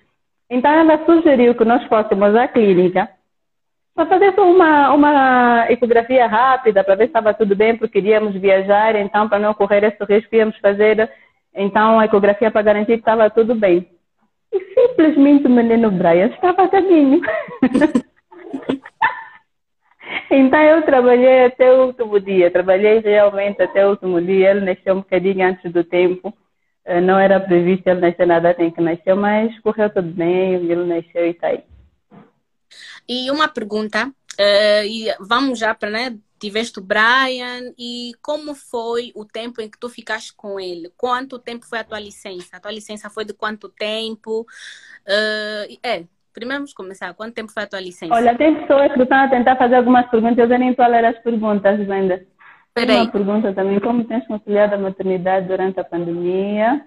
[0.48, 3.08] Então ela sugeriu que nós fôssemos à clínica
[3.92, 8.94] para fazer uma, uma ecografia rápida, para ver se estava tudo bem, porque queríamos viajar,
[8.94, 11.10] então para não correr esse risco íamos fazer
[11.54, 13.88] então a ecografia para garantir que estava tudo bem.
[14.56, 17.20] E simplesmente o menino Brian estava caminho.
[20.30, 24.52] então eu trabalhei até o último dia, trabalhei realmente até o último dia.
[24.52, 26.32] Ele nasceu um bocadinho antes do tempo.
[26.86, 30.54] Eh, não era previsto ele nascer na data em que nasceu, mas correu tudo bem,
[30.54, 31.62] ele nasceu e está aí.
[33.08, 39.12] E uma pergunta, uh, e vamos já para né, tiveste o Brian e como foi
[39.14, 40.92] o tempo em que tu ficaste com ele?
[40.96, 42.56] Quanto tempo foi a tua licença?
[42.56, 44.42] A tua licença foi de quanto tempo?
[45.02, 47.14] Uh, é, primeiro vamos começar.
[47.14, 48.14] Quanto tempo foi a tua licença?
[48.14, 51.04] Olha, tem pessoas que estão a tentar fazer algumas perguntas, eu nem estou a ler
[51.04, 52.26] as perguntas, Brenda.
[52.74, 56.84] Tem uma pergunta também, como tens conciliado a maternidade durante a pandemia?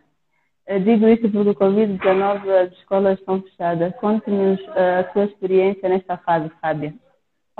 [0.68, 3.92] Eu digo isso porque o Covid-19 as escolas estão fechadas.
[3.96, 6.94] Conte-nos a sua experiência nesta fase, Fábia.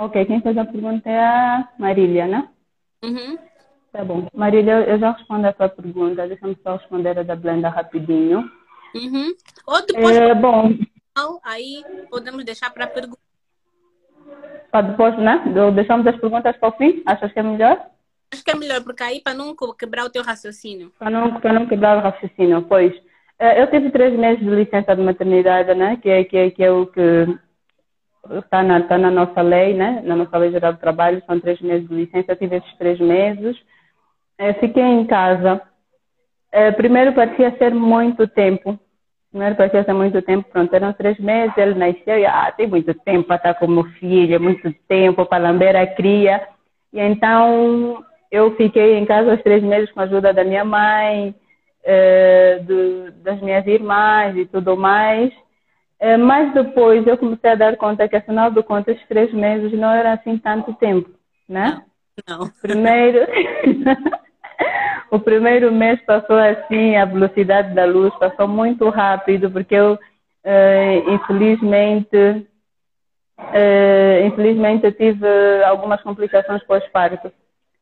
[0.00, 2.48] Ok, quem fez a pergunta é a Marília, né?
[3.04, 3.36] Uhum.
[3.92, 4.26] Tá bom.
[4.32, 6.26] Marília, eu já respondo a tua pergunta.
[6.26, 8.50] Deixa-me só responder a da Blenda rapidinho.
[8.94, 9.34] Uhum.
[9.66, 10.70] Ou depois, é, bom,
[11.44, 13.20] aí podemos deixar para perguntar.
[14.70, 15.44] Para depois, né?
[15.74, 17.02] Deixamos as perguntas para o fim?
[17.04, 17.86] Achas que é melhor?
[18.32, 20.90] Acho que é melhor, porque aí para não quebrar o teu raciocínio.
[20.98, 22.94] Para não, para não quebrar o raciocínio, pois.
[23.38, 25.98] É, eu tive três meses de licença de maternidade, né?
[25.98, 27.26] Que é, que é, que é o que
[28.28, 30.00] está na, está na nossa lei, né?
[30.04, 32.98] na nossa lei geral do trabalho, são três meses de licença, eu tive esses três
[32.98, 33.56] meses.
[34.38, 35.60] É, fiquei em casa.
[36.52, 38.78] É, primeiro parecia ser muito tempo.
[39.30, 42.92] Primeiro parecia ser muito tempo, pronto, eram três meses, ele nasceu e, ah, tem muito
[42.92, 46.42] tempo para estar com meu filho, muito tempo para lamber a cria.
[46.92, 51.32] E então, eu fiquei em casa os três meses com a ajuda da minha mãe,
[52.66, 55.32] do, das minhas irmãs e tudo mais.
[56.00, 59.90] É, mas depois eu comecei a dar conta que, afinal de contas, três meses não
[59.90, 61.10] era assim tanto tempo,
[61.46, 61.82] né?
[62.26, 62.38] Não.
[62.38, 62.50] não.
[62.62, 63.26] Primeiro,
[65.12, 71.10] o primeiro mês passou assim, a velocidade da luz passou muito rápido, porque eu, uh,
[71.12, 72.16] infelizmente,
[73.38, 75.26] uh, infelizmente tive
[75.64, 77.30] algumas complicações pós-parto.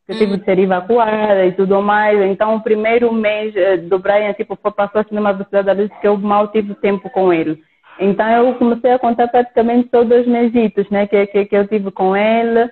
[0.09, 2.19] Eu tive de ser evacuada e tudo mais.
[2.19, 3.53] Então, o primeiro mês
[3.87, 7.31] do Brian, tipo, passou assim numa velocidade da luz que eu mal tive tempo com
[7.31, 7.63] ele.
[7.99, 11.91] Então eu comecei a contar praticamente todos os mesitos né, que, que, que eu tive
[11.91, 12.69] com ele.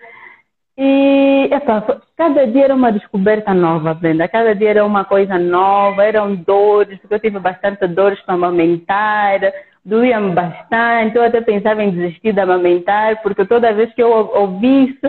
[0.77, 4.27] E epa, cada dia era uma descoberta nova, Brenda.
[4.27, 9.39] Cada dia era uma coisa nova, eram dores, eu tive bastante dores para amamentar,
[9.83, 11.15] doía-me bastante.
[11.15, 14.99] Eu até pensava em desistir de amamentar, porque toda vez que eu ouvisse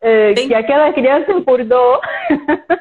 [0.00, 2.00] eh, que aquela criança engordou,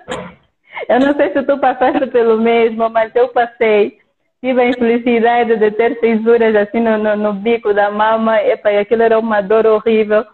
[0.88, 3.97] eu não sei se tu passaste pelo mesmo, mas eu passei.
[4.41, 8.78] Tive a infelicidade de ter fisuras assim no, no, no bico da mama, epa, e
[8.78, 10.26] aquilo era uma dor horrível.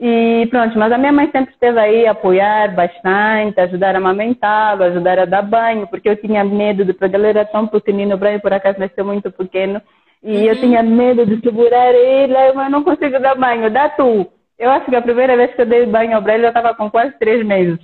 [0.00, 4.84] E pronto, mas a minha mãe sempre esteve aí a apoiar bastante, ajudar a amamentá-lo,
[4.84, 8.18] ajudar a dar banho, porque eu tinha medo de, porque ele era tão pequenino, o
[8.18, 9.82] Brian por acaso nasceu muito pequeno,
[10.22, 10.44] e uhum.
[10.44, 14.26] eu tinha medo de segurar ele, mas não consigo dar banho, dá tu.
[14.56, 16.88] Eu acho que a primeira vez que eu dei banho ao Brian eu estava com
[16.88, 17.78] quase três meses.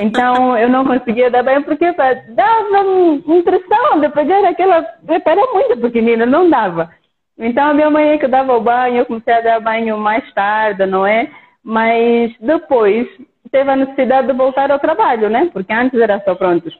[0.00, 2.84] Então eu não conseguia dar banho porque dava
[3.26, 4.86] impressão de pegar aquela.
[5.08, 6.90] Era muito pequenino, não dava.
[7.38, 10.32] Então a minha mãe é que dava o banho, eu comecei a dar banho mais
[10.32, 11.30] tarde, não é?
[11.62, 13.06] Mas depois
[13.50, 15.50] teve a necessidade de voltar ao trabalho, né?
[15.52, 16.74] Porque antes era só prontos.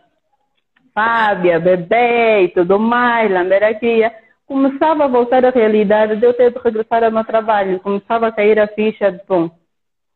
[0.94, 4.12] Fábia, bebê e tudo mais, lamberaquia.
[4.46, 7.80] Começava a voltar à realidade de eu ter de regressar ao meu trabalho.
[7.80, 9.50] Começava a cair a ficha de, bom,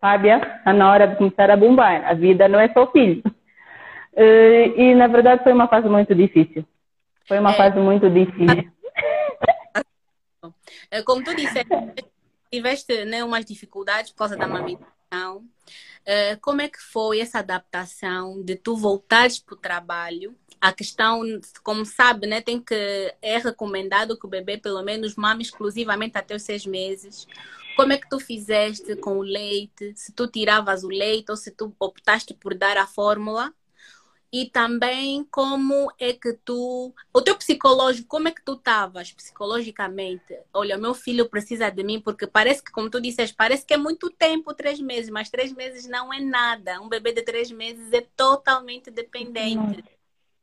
[0.06, 2.06] Fábia, está na hora de começar a bombar.
[2.06, 3.24] A vida não é só filho.
[4.14, 6.64] Eh, e, na verdade, foi uma fase muito difícil.
[7.26, 7.54] Foi uma é.
[7.54, 8.70] fase muito difícil.
[10.92, 11.68] É, como tu disseste,
[12.52, 15.38] tiveste né, umas dificuldades por causa da amamentação.
[15.38, 20.36] Uh, como é que foi essa adaptação de tu voltares para o trabalho?
[20.60, 21.20] A questão,
[21.64, 26.36] como sabe, né, tem que é recomendado que o bebê pelo menos mame exclusivamente até
[26.36, 27.26] os seis meses.
[27.76, 29.92] Como é que tu fizeste com o leite?
[29.94, 33.52] Se tu tiravas o leite ou se tu optaste por dar a fórmula?
[34.32, 40.36] e também como é que tu, o teu psicológico, como é que tu estavas psicologicamente?
[40.52, 43.76] Olha, meu filho precisa de mim porque parece que, como tu disseste, parece que é
[43.76, 46.80] muito tempo, três meses, mas três meses não é nada.
[46.80, 49.82] Um bebê de três meses é totalmente dependente.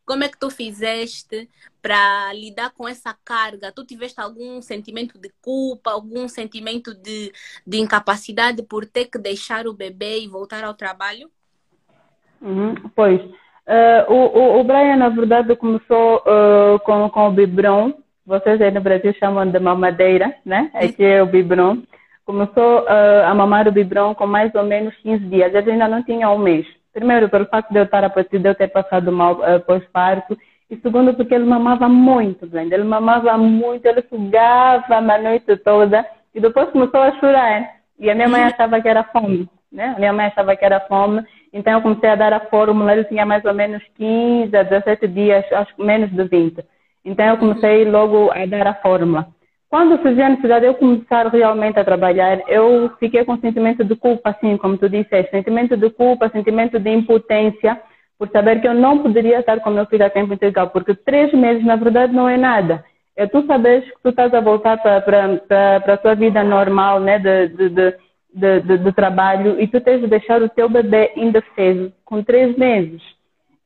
[0.06, 1.50] Como é que tu fizeste
[1.82, 3.72] para lidar com essa carga?
[3.72, 7.32] Tu tiveste algum sentimento de culpa, algum sentimento de,
[7.66, 11.30] de incapacidade por ter que deixar o bebê e voltar ao trabalho?
[12.42, 13.22] Uhum, pois,
[13.66, 17.94] Uh, o, o, Brian, na verdade, começou uh, com, com o biberon.
[18.26, 20.70] Vocês aí no Brasil chamam de mamadeira, né?
[20.74, 21.82] Aqui é o biberon.
[22.26, 25.54] Começou uh, a mamar o biberon com mais ou menos 15 dias.
[25.54, 26.66] Ele ainda não tinha um mês.
[26.94, 30.38] Primeiro, pelo fato de eu estar a partir de eu ter passado mal uh, pós-parto.
[30.70, 32.76] E segundo, porque ele mamava muito, Brenda.
[32.76, 36.06] Ele mamava muito, ele sugava a noite toda.
[36.34, 37.76] E depois começou a chorar.
[38.00, 39.94] E a minha mãe achava que era fome, né?
[39.96, 41.24] A minha mãe achava que era fome.
[41.52, 45.08] Então eu comecei a dar a fórmula, ele tinha mais ou menos 15 a 17
[45.08, 46.64] dias, acho menos de 20.
[47.06, 49.28] Então eu comecei logo a dar a fórmula.
[49.74, 53.96] Quando surgiu a necessidade de eu começar realmente a trabalhar, eu fiquei com sentimento de
[53.96, 57.82] culpa, assim como tu disseste, sentimento de culpa, sentimento de impotência,
[58.20, 61.34] por saber que eu não poderia estar com meu filho a tempo integral, porque três
[61.34, 62.86] meses na verdade não é nada.
[63.16, 67.48] É tu sabes que tu estás a voltar para a tua vida normal, né, de
[67.48, 72.56] de, de, de, trabalho e tu tens de deixar o teu bebê indefeso com três
[72.56, 73.02] meses.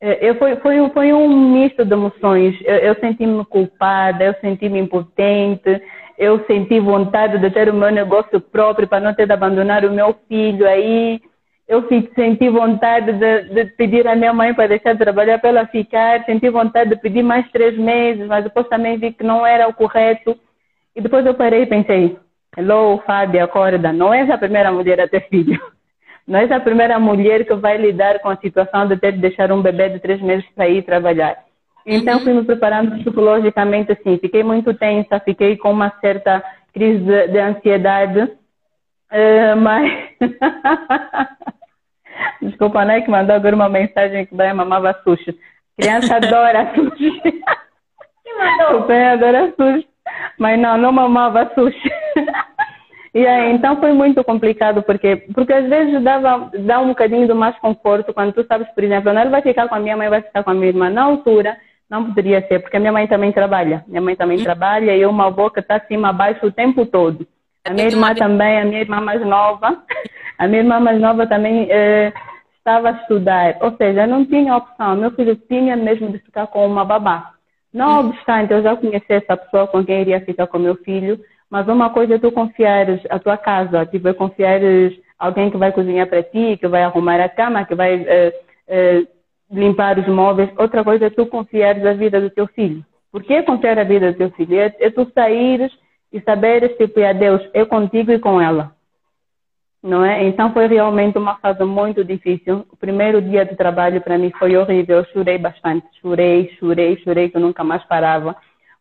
[0.00, 2.56] Eh, eu, foi, foi, foi um misto de emoções.
[2.64, 5.82] Eu, eu senti-me culpada, eu senti-me impotente,
[6.16, 9.92] eu senti vontade de ter o meu negócio próprio para não ter de abandonar o
[9.92, 10.68] meu filho.
[10.68, 11.20] Aí
[11.66, 15.66] eu senti vontade de, de pedir à minha mãe para deixar de trabalhar para ela
[15.66, 19.68] ficar, senti vontade de pedir mais três meses, mas depois também vi que não era
[19.68, 20.36] o correto.
[20.96, 22.16] E depois eu parei e pensei,
[22.56, 23.92] Hello, Fábio, acorda.
[23.92, 25.60] Não és a primeira mulher a ter filho.
[26.28, 29.50] Não és a primeira mulher que vai lidar com a situação de ter de deixar
[29.50, 31.38] um bebê de três meses para ir trabalhar.
[31.86, 32.24] Então, uhum.
[32.24, 34.18] fui me preparando psicologicamente assim.
[34.18, 38.30] Fiquei muito tensa, fiquei com uma certa crise de, de ansiedade.
[39.10, 39.90] Uh, mas.
[42.42, 43.00] Desculpa, né?
[43.00, 45.34] Que mandou agora uma mensagem que vai mamava sushi.
[45.78, 47.20] Criança adora sushi.
[47.22, 48.80] Que mandou?
[48.80, 49.88] O pai adora sushi.
[50.38, 51.90] Mas não, não mamava sushi.
[53.14, 57.34] E aí, então foi muito complicado, porque, porque às vezes dava, dá um bocadinho de
[57.34, 60.22] mais conforto quando tu sabes, por exemplo, não vai ficar com a minha mãe, vai
[60.22, 60.90] ficar com a minha irmã.
[60.90, 61.56] Na altura,
[61.88, 63.82] não poderia ser, porque a minha mãe também trabalha.
[63.88, 64.44] Minha mãe também hum.
[64.44, 67.26] trabalha e eu uma boca está acima, abaixo o tempo todo.
[67.64, 69.82] A minha irmã também, a minha irmã mais nova,
[70.38, 72.12] a minha irmã mais nova também eh,
[72.56, 73.56] estava a estudar.
[73.60, 74.96] Ou seja, não tinha opção.
[74.96, 77.32] Meu filho tinha mesmo de ficar com uma babá.
[77.72, 78.08] Não hum.
[78.08, 81.18] obstante, eu já conheci essa pessoa com quem iria ficar com meu filho,
[81.50, 85.72] mas uma coisa é tu confiares a tua casa, tipo, é confiares alguém que vai
[85.72, 89.08] cozinhar para ti, que vai arrumar a cama, que vai uh, uh,
[89.50, 90.50] limpar os móveis.
[90.56, 92.84] Outra coisa é tu confiares a vida do teu filho.
[93.10, 94.58] Por que confiar a vida do teu filho?
[94.58, 95.72] É, é tu saíres
[96.12, 98.72] e saber, tipo, a Deus, eu contigo e com ela.
[99.82, 100.24] Não é?
[100.24, 102.66] Então foi realmente uma fase muito difícil.
[102.70, 104.98] O primeiro dia de trabalho para mim foi horrível.
[104.98, 105.86] Eu chorei bastante.
[106.00, 108.36] Chorei, chorei, chorei, que eu nunca mais parava.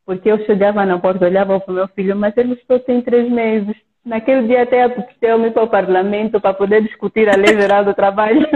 [0.08, 3.30] Porque eu chegava na porta, olhava para o meu filho, mas ele estou tem três
[3.30, 3.76] meses.
[4.06, 8.48] Naquele dia até apeteceu-me para o parlamento para poder discutir a lei geral do trabalho.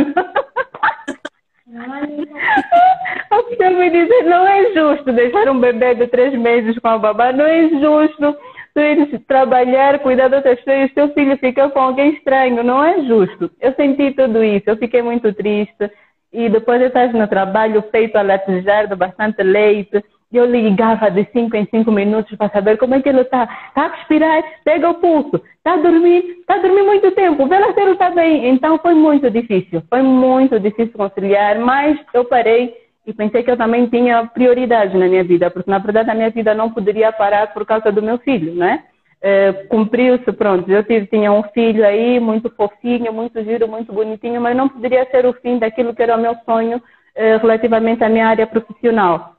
[3.30, 7.46] Apeteceu-me dizer, não é justo deixar um bebê de três meses com a babá, não
[7.46, 8.38] é justo
[8.74, 13.02] tu ires trabalhar, cuidar de outras pessoas teu filho fica com alguém estranho, não é
[13.02, 13.52] justo.
[13.60, 15.92] Eu senti tudo isso, eu fiquei muito triste
[16.32, 20.02] e depois de estar no trabalho feito a latejar de bastante leite,
[20.38, 23.44] eu ligava de 5 em 5 minutos para saber como é que ele está.
[23.70, 24.44] Está a respirar?
[24.63, 25.41] Pega o pulso.
[25.58, 26.38] Está a dormir?
[26.39, 27.48] Está a dormir muito tempo.
[27.48, 28.50] Vê lá se ele está bem.
[28.50, 29.84] Então foi muito difícil.
[29.89, 32.74] Foi muito difícil conciliar, mas eu parei
[33.06, 36.30] e pensei que eu também tinha prioridade na minha vida, porque na verdade a minha
[36.30, 38.84] vida não poderia parar por causa do meu filho, né?
[39.22, 40.70] É, cumpriu-se, pronto.
[40.72, 45.06] Eu tive, tinha um filho aí, muito fofinho, muito giro, muito bonitinho, mas não poderia
[45.12, 46.82] ser o fim daquilo que era o meu sonho
[47.13, 49.31] é, relativamente à minha área profissional.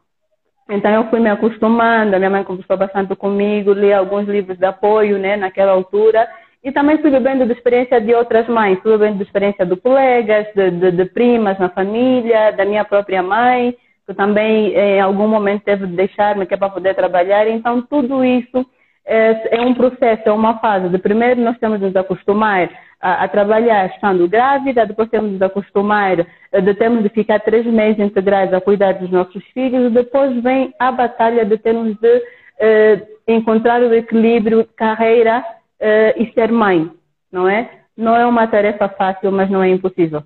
[0.69, 4.65] Então eu fui me acostumando, a minha mãe conversou bastante comigo, li alguns livros de
[4.65, 6.29] apoio né, naquela altura
[6.63, 10.47] e também fui bebendo de experiência de outras mães, fui bebendo de experiência de colegas,
[10.55, 15.65] de, de, de primas na família, da minha própria mãe, que também em algum momento
[15.65, 17.49] teve de deixar-me que é para poder trabalhar.
[17.49, 18.65] Então tudo isso
[19.05, 20.89] é, é, um processo, é uma fase.
[20.89, 22.71] De primeiro nós temos de nos acostumar
[23.03, 27.67] a, a, trabalhar estando grávida, depois temos de acostumar, eh, de termos de ficar três
[27.67, 32.23] meses integrais a cuidar dos nossos filhos, depois vem a batalha de termos de
[32.61, 35.45] eh, encontrar o equilíbrio carreira
[35.81, 36.91] eh, e ser mãe,
[37.31, 37.81] não é?
[37.97, 40.23] Não é uma tarefa fácil, mas não é impossível.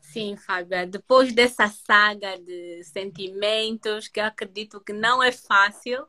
[0.00, 0.86] Sim, Fábia.
[0.86, 6.06] Depois dessa saga de sentimentos, que eu acredito que não é fácil,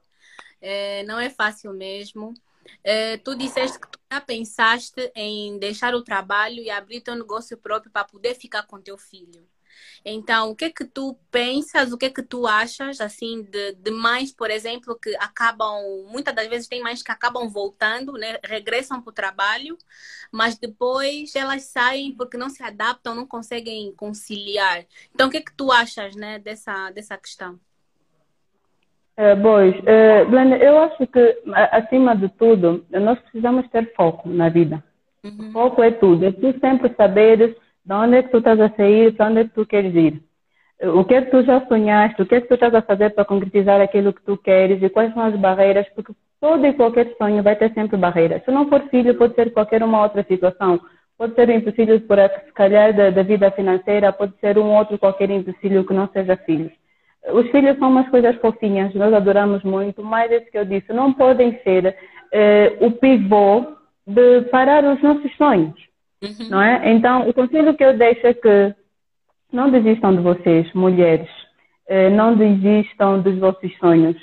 [0.61, 2.33] é, não é fácil mesmo.
[2.83, 7.57] É, tu disseste que tu já pensaste em deixar o trabalho e abrir teu negócio
[7.57, 9.47] próprio para poder ficar com teu filho.
[10.03, 13.73] Então, o que é que tu pensas, o que é que tu achas, assim, de,
[13.73, 18.39] de mães, por exemplo, que acabam, muitas das vezes tem mães que acabam voltando, né,
[18.43, 19.77] regressam para o trabalho,
[20.31, 24.85] mas depois elas saem porque não se adaptam, não conseguem conciliar.
[25.13, 27.59] Então, o que é que tu achas, né, dessa, dessa questão?
[29.19, 31.37] É, pois, é, Glenda, eu acho que,
[31.73, 34.81] acima de tudo, nós precisamos ter foco na vida.
[35.25, 35.51] Uhum.
[35.51, 36.25] Foco é tudo.
[36.25, 37.53] É tu sempre saberes
[37.83, 40.21] de onde é que tu estás a sair, para onde é que tu queres ir.
[40.81, 43.09] O que é que tu já sonhaste, o que é que tu estás a fazer
[43.09, 47.13] para concretizar aquilo que tu queres e quais são as barreiras, porque todo e qualquer
[47.17, 48.41] sonho vai ter sempre barreiras.
[48.45, 50.79] Se não for filho, pode ser qualquer uma outra situação.
[51.17, 54.97] Pode ser um empecilho por, se calhar, da, da vida financeira, pode ser um outro
[54.97, 56.71] qualquer empecilho que não seja filho.
[57.27, 60.93] Os filhos são umas coisas fofinhas, nós adoramos muito, mas é isso que eu disse,
[60.93, 61.95] não podem ser
[62.31, 63.65] eh, o pivô
[64.07, 65.75] de parar os nossos sonhos,
[66.23, 66.49] uhum.
[66.49, 66.91] não é?
[66.91, 68.73] Então, o conselho que eu deixo é que
[69.51, 71.29] não desistam de vocês, mulheres,
[71.87, 74.15] eh, não desistam dos vossos sonhos,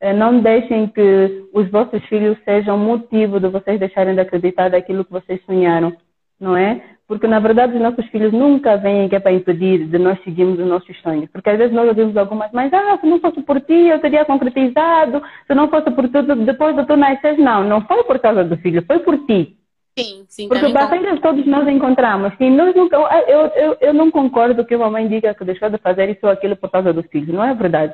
[0.00, 5.04] eh, não deixem que os vossos filhos sejam motivo de vocês deixarem de acreditar daquilo
[5.04, 5.96] que vocês sonharam,
[6.38, 6.82] não é?
[7.12, 10.66] Porque, na verdade, os nossos filhos nunca vêm é para impedir de nós seguirmos os
[10.66, 11.28] nossos sonhos.
[11.30, 14.24] Porque às vezes nós ouvimos algumas mães, ah, se não fosse por ti, eu teria
[14.24, 17.36] concretizado, se não fosse por tudo, depois de tu nasces.
[17.36, 19.58] Não, não foi por causa do filho, foi por ti.
[19.98, 20.48] Sim, sim.
[20.48, 22.32] Porque barreiras todos nós encontramos.
[22.38, 22.96] Sim, nós nunca,
[23.28, 26.32] eu, eu, eu não concordo que uma mãe diga que deixou de fazer isso ou
[26.32, 27.34] aquilo por causa do filho.
[27.34, 27.92] Não é verdade.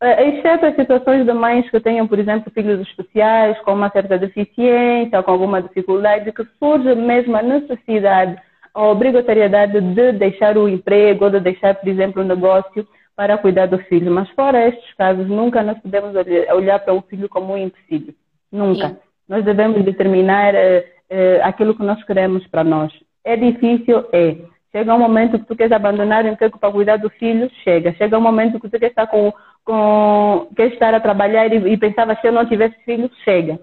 [0.00, 4.18] Eh, exceto as situações de mães que tenham, por exemplo, filhos especiais com uma certa
[4.18, 8.47] deficiência ou com alguma dificuldade, que surge mesmo a necessidade
[8.78, 13.66] a obrigatoriedade de deixar o emprego ou de deixar, por exemplo, o negócio para cuidar
[13.66, 14.12] do filho.
[14.12, 16.14] Mas fora estes casos, nunca nós podemos
[16.54, 18.14] olhar para o filho como um empecilho.
[18.52, 18.90] Nunca.
[18.90, 18.96] Sim.
[19.28, 22.92] Nós devemos determinar uh, uh, aquilo que nós queremos para nós.
[23.24, 24.04] É difícil?
[24.12, 24.36] É.
[24.70, 27.50] Chega um momento que tu queres abandonar o emprego para cuidar do filho?
[27.64, 27.92] Chega.
[27.94, 29.32] Chega um momento que tu queres estar, com,
[29.64, 33.10] com, queres estar a trabalhar e, e pensava se eu não tivesse filho?
[33.24, 33.58] Chega.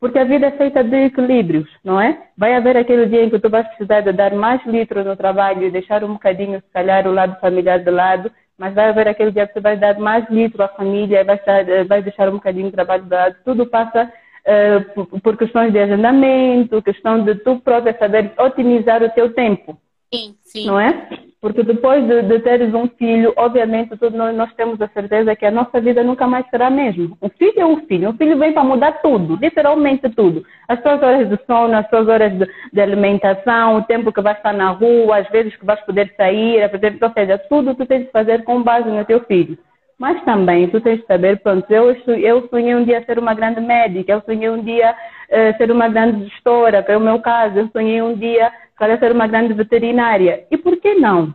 [0.00, 2.18] Porque a vida é feita de equilíbrios, não é?
[2.36, 5.62] Vai haver aquele dia em que tu vais precisar de dar mais litros no trabalho
[5.62, 9.30] e deixar um bocadinho, se calhar, o lado familiar de lado, mas vai haver aquele
[9.30, 12.32] dia que tu vais dar mais litro à família, vai, estar, eh, vai deixar um
[12.32, 13.36] bocadinho de trabalho de lado.
[13.44, 14.10] Tudo passa
[14.46, 19.78] uh, por, por, questões de agendamento, questão de tu próprio saber otimizar o teu tempo.
[20.12, 20.66] Sim, sim.
[20.66, 21.08] Não é?
[21.40, 25.46] Porque depois de, de teres um filho, obviamente, todos nós, nós, temos a certeza que
[25.46, 27.16] a nossa vida nunca mais será a mesma.
[27.22, 28.10] Um filho é um filho.
[28.10, 30.44] Um filho vem para mudar tudo, literalmente tudo.
[30.68, 34.36] As suas horas de sono, as suas horas de, de alimentação, o tempo que vais
[34.36, 36.62] estar na rua, as vezes que vais poder sair,
[37.02, 39.56] ou seja, tudo tu tens de fazer com base no teu filho.
[40.00, 43.60] Mas também tu tens de saber, pronto, eu, eu sonhei um dia ser uma grande
[43.60, 47.58] médica, eu sonhei um dia uh, ser uma grande gestora, que é o meu caso,
[47.58, 50.46] eu sonhei um dia para ser uma grande veterinária.
[50.50, 51.34] E por que não?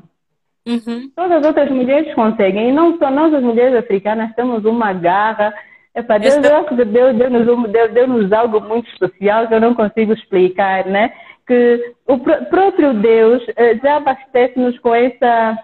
[0.67, 1.11] Uhum.
[1.15, 5.53] Todas as outras mulheres conseguem, e não só nós, as mulheres africanas, temos uma garra.
[5.93, 10.11] Epa, Deus, Deus, Deus, Deus, Deus, Deus nos algo muito especial que eu não consigo
[10.11, 11.13] explicar, né?
[11.45, 15.55] Que o pr próprio Deus uh, já abastece-nos com essa.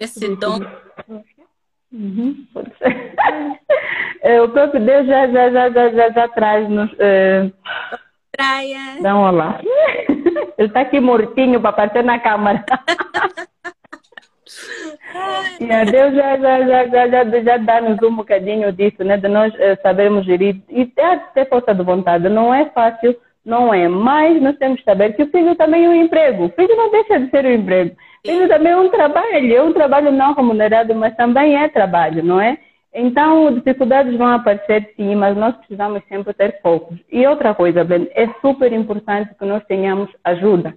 [0.00, 0.60] Esse dom.
[1.92, 3.12] Uhum, pode ser.
[4.22, 6.90] Eh, o próprio Deus já, já, já, já, já, já traz-nos.
[6.92, 7.52] Uh...
[8.32, 8.96] Praia.
[9.02, 9.60] Dá um olá.
[10.56, 12.64] Ele está aqui mortinho para aparecer na câmara.
[15.60, 19.18] yeah, Deus já, já, já, já, já, já dá-nos um bocadinho disso, né?
[19.18, 20.62] De nós uh, sabermos gerir.
[20.70, 22.26] E é ter força de vontade.
[22.30, 23.14] Não é fácil,
[23.44, 23.86] não é.
[23.86, 26.46] Mas nós temos que saber que o filho também é um emprego.
[26.46, 27.94] O filho não deixa de ser um emprego.
[28.24, 29.54] Filho também é um trabalho.
[29.54, 32.58] É um trabalho não remunerado, mas também é trabalho, não é?
[32.94, 36.98] Então, dificuldades vão aparecer sim, mas nós precisamos sempre ter focos.
[37.10, 40.76] E outra coisa, Ben, é super importante que nós tenhamos ajuda.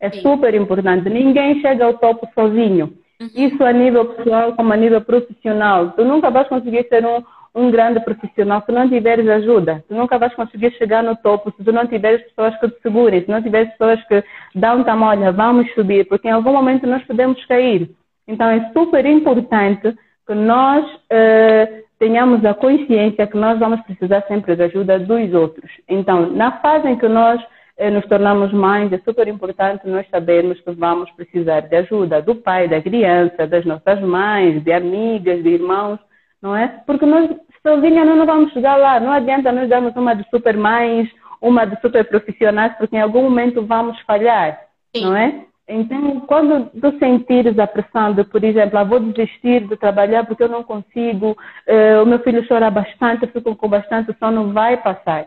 [0.00, 0.20] É sim.
[0.20, 1.10] super importante.
[1.10, 2.94] Ninguém chega ao topo sozinho.
[3.20, 3.30] Uhum.
[3.34, 5.90] Isso a nível pessoal como a nível profissional.
[5.92, 7.22] Tu nunca vais conseguir ser um,
[7.56, 9.82] um grande profissional se não tiveres ajuda.
[9.88, 13.22] Tu nunca vais conseguir chegar no topo se tu não tiveres pessoas que te segurem,
[13.22, 14.22] se não tiveres pessoas que
[14.54, 17.90] dão tamanho, olha, vamos subir, porque em algum momento nós podemos cair.
[18.28, 19.96] Então é super importante
[20.26, 25.70] que nós uh, tenhamos a consciência que nós vamos precisar sempre da ajuda dos outros.
[25.88, 30.60] Então, na fase em que nós uh, nos tornamos mães, é super importante nós sabermos
[30.60, 35.48] que vamos precisar de ajuda do pai, da criança, das nossas mães, de amigas, de
[35.48, 35.98] irmãos,
[36.42, 36.68] não é?
[36.86, 37.30] Porque nós
[37.66, 39.00] sozinhas não vamos chegar lá.
[39.00, 41.08] Não adianta nós darmos uma de super mães,
[41.40, 44.60] uma de super profissionais, porque em algum momento vamos falhar,
[44.94, 45.04] Sim.
[45.04, 45.40] não é?
[45.68, 50.44] Então, quando tu sentires a pressão de, por exemplo, ah, vou desistir de trabalhar porque
[50.44, 54.76] eu não consigo, uh, o meu filho chora bastante, eu fico com bastante sono, vai
[54.76, 55.26] passar.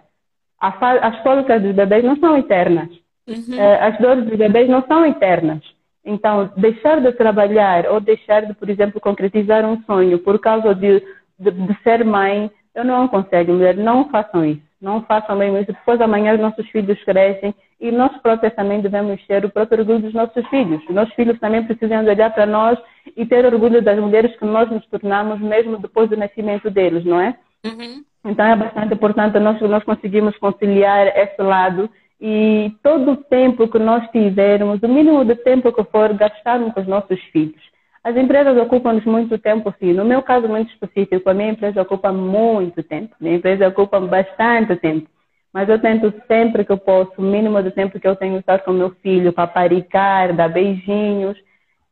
[0.61, 2.89] As cólicas dos bebês não são eternas.
[3.27, 3.57] Uhum.
[3.57, 5.61] Uh, as dores dos bebês não são eternas.
[6.05, 11.03] Então, deixar de trabalhar ou deixar de, por exemplo, concretizar um sonho por causa de,
[11.39, 14.69] de, de ser mãe, eu não aconselho, mulher, não façam isso.
[14.81, 15.73] Não façam mesmo isso.
[15.73, 19.99] Depois amanhã os nossos filhos crescem e nós próprios também devemos ter o próprio orgulho
[19.99, 20.81] dos nossos filhos.
[20.87, 22.79] Os nossos filhos também precisam olhar para nós
[23.15, 27.19] e ter orgulho das mulheres que nós nos tornamos mesmo depois do nascimento deles, não
[27.19, 27.35] é?
[27.65, 28.03] Uhum.
[28.23, 31.89] Então é bastante importante nós, nós conseguirmos conciliar esse lado
[32.21, 36.81] e todo o tempo que nós tivermos, o mínimo de tempo que for, gastarmos com
[36.81, 37.68] os nossos filhos.
[38.09, 39.93] As empresas ocupam-nos muito tempo, sim.
[39.93, 43.15] No meu caso muito específico, a minha empresa ocupa muito tempo.
[43.21, 45.07] Minha empresa ocupa bastante tempo.
[45.53, 48.59] Mas eu tento sempre que eu posso, o mínimo de tempo que eu tenho estar
[48.63, 51.37] com meu filho, paparicar, dar beijinhos.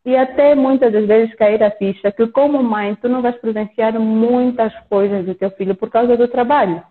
[0.04, 3.94] E até muitas das vezes cair a ficha que como mãe, tu não vais presenciar
[4.00, 6.82] muitas coisas do teu filho por causa do trabalho.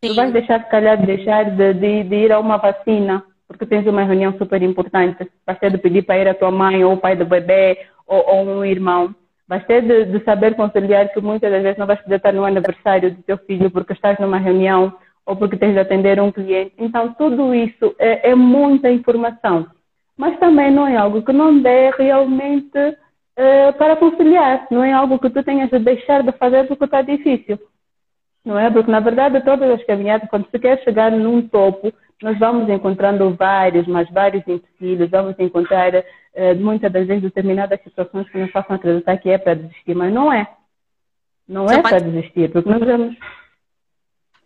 [0.00, 0.10] Sim.
[0.10, 3.86] Tu vais deixar, se calhar, deixar de, de, de ir a uma vacina porque tens
[3.86, 5.28] uma reunião super importante.
[5.44, 8.24] Vais ter de pedir para ir a tua mãe ou o pai do bebê ou,
[8.26, 9.14] ou um irmão.
[9.48, 12.44] Vais ter de, de, saber conciliar que muitas das vezes não vais poder estar no
[12.44, 14.92] aniversário do teu filho porque estás numa reunião
[15.24, 16.72] ou porque tens de atender um cliente.
[16.78, 19.66] Então, tudo isso é, é muita informação.
[20.16, 24.66] Mas também não é algo que não dê realmente uh, para conciliar.
[24.70, 27.58] Não é algo que tu tenhas de deixar de fazer porque está difícil.
[28.44, 28.70] Não é?
[28.70, 31.92] Porque, na verdade, todas as caminhadas, quando se quer chegar num topo,
[32.22, 35.92] nós vamos encontrando vários, mas vários empecilhos, vamos encontrar
[36.36, 40.12] uh, muitas das vezes determinadas situações que nos façam acreditar que é para desistir, mas
[40.12, 40.46] não é.
[41.48, 43.16] Não é para desistir, porque nós vamos.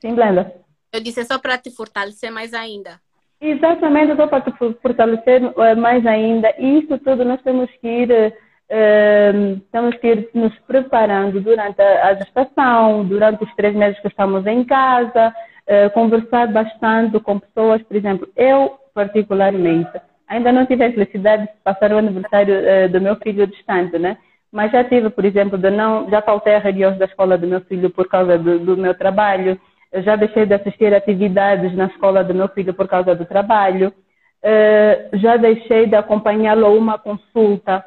[0.00, 0.54] Sim, Blenda.
[0.92, 3.00] Eu disse é só para te fortalecer mais ainda.
[3.40, 6.52] Exatamente, só para te fortalecer eh, mais ainda.
[6.58, 12.14] E isso tudo nós temos que ir, uh, temos que ir nos preparando durante a
[12.14, 15.34] gestação, durante os três meses que estamos em casa,
[15.66, 19.98] uh, conversar bastante com pessoas, por exemplo, eu particularmente,
[20.30, 24.16] ainda não tive a felicidade de passar o aniversário uh, do meu filho distante, né?
[24.50, 27.60] Mas já tive, por exemplo, de não, já faltei a reuniões da escola do meu
[27.62, 29.60] filho por causa do, do meu trabalho,
[29.92, 33.88] eu já deixei de assistir atividades na escola do meu filho por causa do trabalho,
[33.88, 37.84] uh, já deixei de acompanhá-lo a uma consulta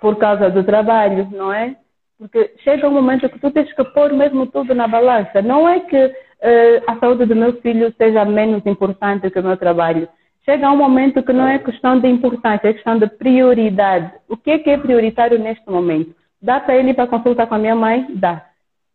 [0.00, 1.76] por causa do trabalho, não é?
[2.18, 5.42] Porque chega um momento que tu tens que pôr mesmo tudo na balança.
[5.42, 9.56] Não é que uh, a saúde do meu filho seja menos importante que o meu
[9.56, 10.08] trabalho.
[10.44, 14.12] Chega um momento que não é questão de importância, é questão de prioridade.
[14.28, 16.14] O que é que é prioritário neste momento?
[16.40, 18.06] Dá para ele ir para consulta com a minha mãe?
[18.10, 18.44] Dá.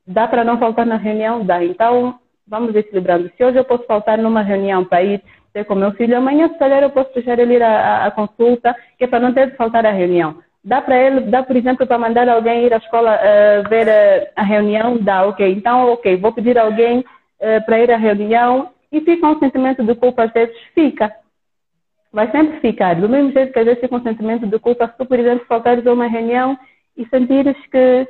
[0.06, 1.45] Dá para não faltar na reunião?
[1.45, 1.64] Dá.
[1.64, 3.32] Então, vamos equilibrando.
[3.38, 5.24] Se hoje eu posso faltar numa reunião para ir
[5.54, 8.76] ter com meu filho, amanhã, se calhar, eu posso deixar ele ir à, à consulta,
[8.98, 10.36] que é para não ter de faltar a reunião.
[10.64, 14.41] Dá para ele, dá por exemplo para mandar alguém ir à escola uh, ver a,
[14.41, 15.50] a, reunião, dá, ok.
[15.50, 19.95] Então, ok, vou pedir alguém uh, para ir à reunião e fica um sentimento de
[19.95, 21.14] culpa às vezes fica.
[22.18, 22.95] Vai sempre ficar.
[22.95, 25.45] Do mesmo jeito que às vezes fica um sentimento de culpa se tu, por exemplo,
[25.45, 26.57] faltares a uma reunião
[26.97, 28.07] e sentires que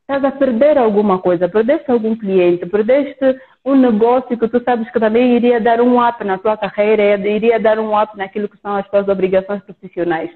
[0.00, 4.98] estás a perder alguma coisa, perdeste algum cliente, perdeste um negócio que tu sabes que
[4.98, 8.74] também iria dar um up na tua carreira, iria dar um up naquilo que são
[8.74, 10.32] as tuas obrigações profissionais.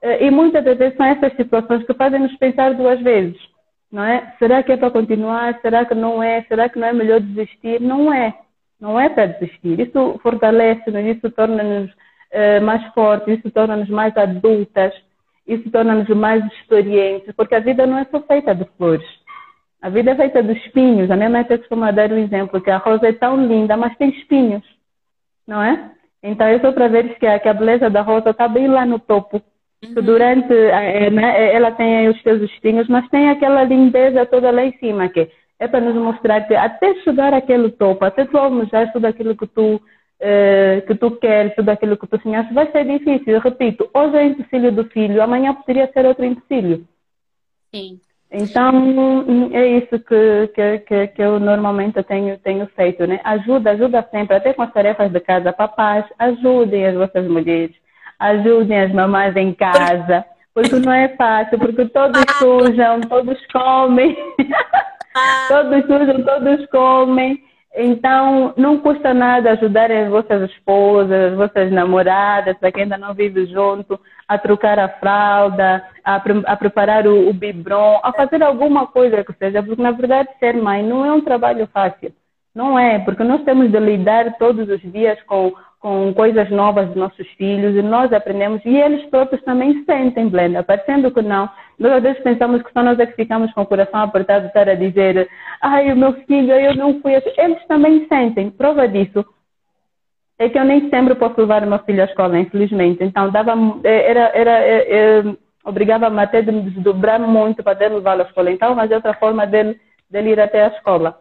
[0.00, 3.36] Eh, e muitas das vezes são essas situações que fazem-nos pensar duas vezes,
[3.90, 4.32] não é?
[4.38, 5.58] Será que é para continuar?
[5.60, 6.42] Será que não é?
[6.42, 7.80] Será que não é melhor desistir?
[7.80, 8.32] Não é.
[8.80, 9.80] Não é para desistir.
[9.80, 11.90] Isso fortalece-nos, isso torna-nos
[12.32, 14.92] uh, mais fortes, isso torna-nos mais adultas,
[15.46, 19.08] isso torna-nos mais experientes, porque a vida não é só feita de flores.
[19.82, 21.10] A vida é feita de espinhos.
[21.10, 24.10] A minha mãe costuma dar um exemplo que a rosa é tão linda, mas tem
[24.10, 24.62] espinhos,
[25.46, 25.90] não é?
[26.22, 28.84] Então, é só para ver que a, que a beleza da rosa está bem lá
[28.84, 29.42] no topo
[29.82, 29.94] Uhum.
[29.94, 34.76] Durante, é, né, ela tem os seus espinhos, mas tem aquela lindeza toda lá em
[34.78, 39.06] cima, que é para nos mostrar que até chegar àquele topo, até tu almejar tudo
[39.06, 39.80] aquilo que tu,
[40.20, 43.34] eh, que tu queres, tudo aquilo que tu sonhas, vai ser difícil.
[43.34, 46.86] Eu repito, hoje é o empecilho do filho, amanhã poderia ser outro empecilho.
[47.74, 48.00] Sim.
[48.32, 53.20] Então, é isso que, que, que, eu normalmente tenho, tenho feito, né?
[53.24, 55.52] Ajuda, ajuda sempre, até com as tarefas de casa.
[55.52, 57.74] Papás, ajudem as vossas mulheres
[58.20, 64.16] ajudem as mamães em casa, porque não é fácil, porque todos sujam, todos comem,
[65.48, 67.42] todos sujam, todos comem.
[67.74, 73.14] Então, não custa nada ajudar as vossas esposas, as vossas namoradas, para quem ainda não
[73.14, 78.42] vive junto, a trocar a fralda, a, pre a preparar o, o biberon, a fazer
[78.42, 82.12] alguma coisa que seja, porque na verdade ser mãe não é um trabalho fácil.
[82.52, 86.96] Não é, porque nós temos de lidar todos os dias com com coisas novas dos
[86.96, 91.48] nossos filhos e nós aprendemos e eles próprios também sentem, Blenda, parecendo que não.
[91.78, 94.68] Nós às vezes pensamos que só nós é que ficamos com o coração apertado estar
[94.68, 95.28] a dizer
[95.62, 97.32] ai, o meu filho, eu não fui assim.
[97.38, 98.50] Eles também sentem.
[98.50, 99.24] Prova disso
[100.38, 103.02] é que eu nem sempre posso levar o meu filho à escola, infelizmente.
[103.02, 103.52] Então, dava,
[103.84, 108.24] é, era, era, é, é, obrigava-me até de me desdobrar muito para poder levá-lo à
[108.24, 108.50] escola.
[108.50, 109.78] Então, mas é outra forma dele,
[110.10, 111.18] dele ir até a escola.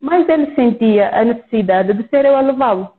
[0.00, 2.97] Mas ele sentia a necessidade de ser eu a levá-lo.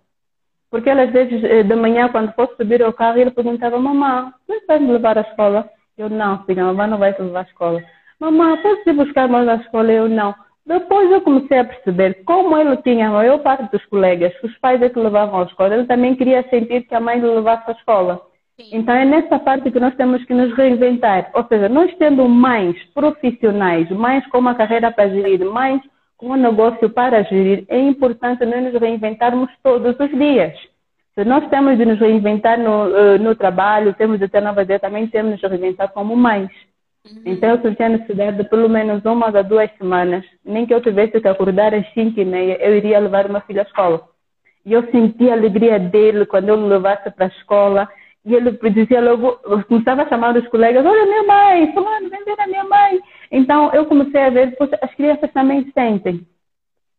[0.69, 4.31] Porque ele, às vezes, eh, de manhã, quando fosse subir ao carro, ele perguntava, mamãe,
[4.47, 5.67] você vai me levar à escola?
[5.97, 7.81] Eu, não, filha, mamãe não vai te levar à escola.
[8.19, 9.91] Mamãe, posso ir buscar mais à escola?
[9.91, 10.35] Eu, não.
[10.65, 14.79] Depois eu comecei a perceber como ele tinha a maior parte dos colegas, os pais
[14.83, 17.71] é que levavam à escola, ele também queria sentir que a mãe lhe levasse à
[17.71, 18.21] escola.
[18.55, 18.69] Sim.
[18.73, 21.31] Então é nessa parte que nós temos que nos reinventar.
[21.33, 25.81] Ou seja, nós tendo mães profissionais, mães com uma carreira para gerir, mães
[26.19, 30.53] com um negócio para gerir, é importante nós nos reinventarmos todos os dias.
[31.15, 34.81] Se nós temos de nos reinventar no, eh, no trabalho, temos de ter novas ideias,
[34.81, 36.49] também temos de nos reinventar como mães.
[37.09, 37.21] Uhum.
[37.25, 40.81] Então, eu senti a necessidade de pelo menos uma a duas semanas, nem que eu
[40.81, 44.01] tivesse que acordar às cinco e meia, eu iria levar uma filha à escola.
[44.65, 47.89] E eu senti a alegria dele quando eu o levasse para a escola.
[48.25, 49.39] E ele dizia logo,
[49.69, 52.99] começava a chamar os colegas, olha minha mãe, fulano, vem ver a minha mãe.
[53.31, 56.25] Então eu comecei a ver, poxa, as crianças também sentem.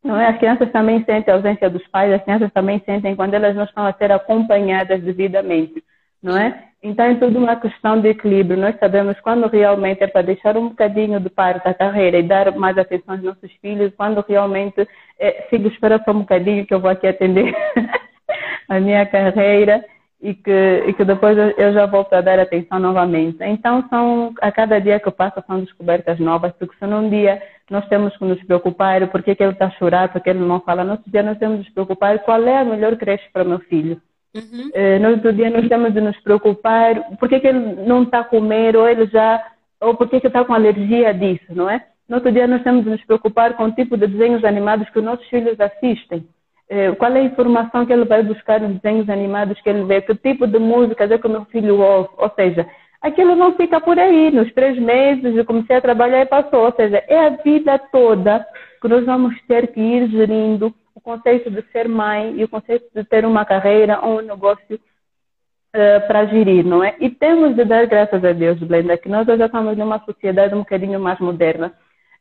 [0.03, 0.29] Não é?
[0.29, 3.65] As crianças também sentem a ausência dos pais, as crianças também sentem quando elas não
[3.65, 5.85] estão a ser acompanhadas devidamente,
[6.23, 6.65] não é?
[6.83, 8.59] Então é tudo uma questão de equilíbrio.
[8.59, 12.51] Nós sabemos quando realmente é para deixar um bocadinho de parte da carreira e dar
[12.57, 16.81] mais atenção aos nossos filhos, quando realmente é, sigo espera só um bocadinho que eu
[16.81, 17.55] vou aqui atender
[18.67, 19.85] a minha carreira
[20.23, 23.39] e que, e que depois eu já volto a dar atenção novamente.
[23.41, 27.89] Então, são, a cada dia que passa são descobertas novas, porque se num dia nós
[27.89, 30.93] temos que nos preocupar porque que ele está a chorar, porque ele não fala, no
[30.93, 33.61] outro dia nós temos de nos preocupar qual é a melhor creche para o meu
[33.61, 34.01] filho.
[34.35, 34.71] Uhum.
[34.75, 38.25] Eh, no outro dia nós temos de nos preocupar porque que ele não está a
[38.25, 39.43] comer ou ele já,
[39.81, 41.85] ou porque que está com alergia disso, não é?
[42.09, 44.99] No outro dia nós temos de nos preocupar com o tipo de desenhos animados que
[44.99, 46.27] os nossos filhos assistem.
[46.73, 50.01] Eh, qual é a informação que ele vai buscar nos desenhos animados que ele vê,
[50.01, 52.65] que tipo de música é que o meu filho ouve, ou seja,
[53.03, 54.31] aquilo não fica por aí.
[54.31, 58.47] Nos três meses eu comecei a trabalhar e passou, ou seja, é a vida toda
[58.81, 62.87] que nós vamos ter que ir gerindo o conceito de ser mãe e o conceito
[62.95, 66.95] de ter uma carreira ou um negócio uh, para gerir, não é?
[67.01, 70.59] E temos de dar graças a Deus, Blenda, que nós já estamos numa sociedade um
[70.59, 71.73] bocadinho mais moderna,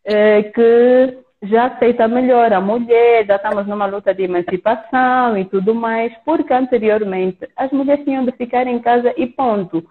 [0.07, 5.73] uh, que já aceita melhor a mulher, já estamos numa luta de emancipação e tudo
[5.73, 9.83] mais, porque anteriormente as mulheres tinham de ficar em casa e ponto.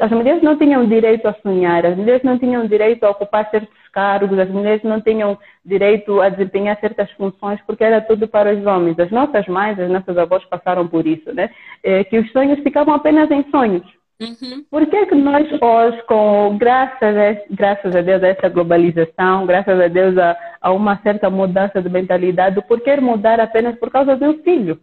[0.00, 3.78] As mulheres não tinham direito a sonhar, as mulheres não tinham direito a ocupar certos
[3.92, 8.66] cargos, as mulheres não tinham direito a desempenhar certas funções, porque era tudo para os
[8.66, 8.98] homens.
[8.98, 11.50] As nossas mães, as nossas avós passaram por isso, né?
[11.84, 13.97] É, que os sonhos ficavam apenas em sonhos.
[14.20, 14.64] Uhum.
[14.68, 19.80] Por que, que nós hoje, com, graças, a, graças a Deus a essa globalização, graças
[19.80, 24.16] a Deus a, a uma certa mudança de mentalidade, por que mudar apenas por causa
[24.16, 24.80] do filho?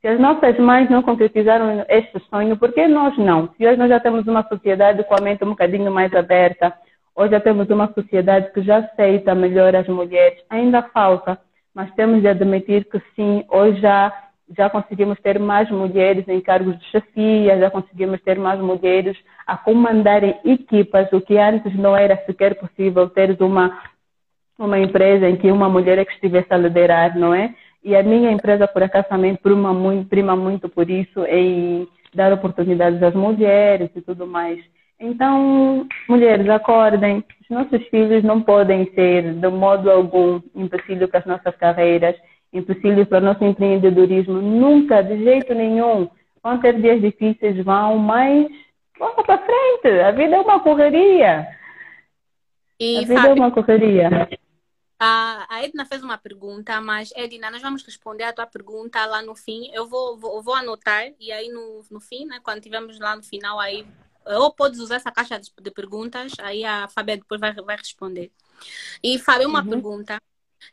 [0.00, 3.48] Se as nossas mães não concretizaram este sonho, por que nós não?
[3.56, 6.72] Se hoje nós já temos uma sociedade com a mente um bocadinho mais aberta,
[7.12, 11.36] hoje já temos uma sociedade que já aceita melhor as mulheres, ainda falta,
[11.74, 14.12] mas temos de admitir que sim, hoje já
[14.54, 19.16] já conseguimos ter mais mulheres em cargos de chefia, já conseguimos ter mais mulheres
[19.46, 23.80] a comandarem equipas, o que antes não era sequer possível ter uma,
[24.58, 27.54] uma empresa em que uma mulher é que estivesse a liderar, não é?
[27.82, 32.32] E a minha empresa, por acaso, também prima muito, prima muito por isso, em dar
[32.32, 34.58] oportunidades às mulheres e tudo mais.
[34.98, 37.22] Então, mulheres, acordem.
[37.42, 42.16] Os nossos filhos não podem ser, de modo algum, empecilho para as nossas carreiras
[42.52, 44.40] empecilhos para o nosso empreendedorismo.
[44.40, 46.08] Nunca, de jeito nenhum.
[46.42, 48.46] Vão ter dias difíceis, vão, mas
[48.98, 50.00] vamos para frente.
[50.00, 51.46] A vida é uma correria.
[52.78, 54.28] E, a vida é Fábio, é uma correria.
[54.98, 59.20] A, a Edna fez uma pergunta, mas Edna, nós vamos responder a tua pergunta lá
[59.22, 59.70] no fim.
[59.72, 63.22] Eu vou, vou, vou anotar e aí no, no fim, né, quando tivermos lá no
[63.22, 63.86] final, aí
[64.24, 68.32] ou podes usar essa caixa de, de perguntas, aí a Fábia depois vai, vai responder.
[69.02, 69.68] E Fábio, uma uhum.
[69.68, 70.20] pergunta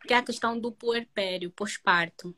[0.08, 2.36] que é a questão do puerpério, pós-parto,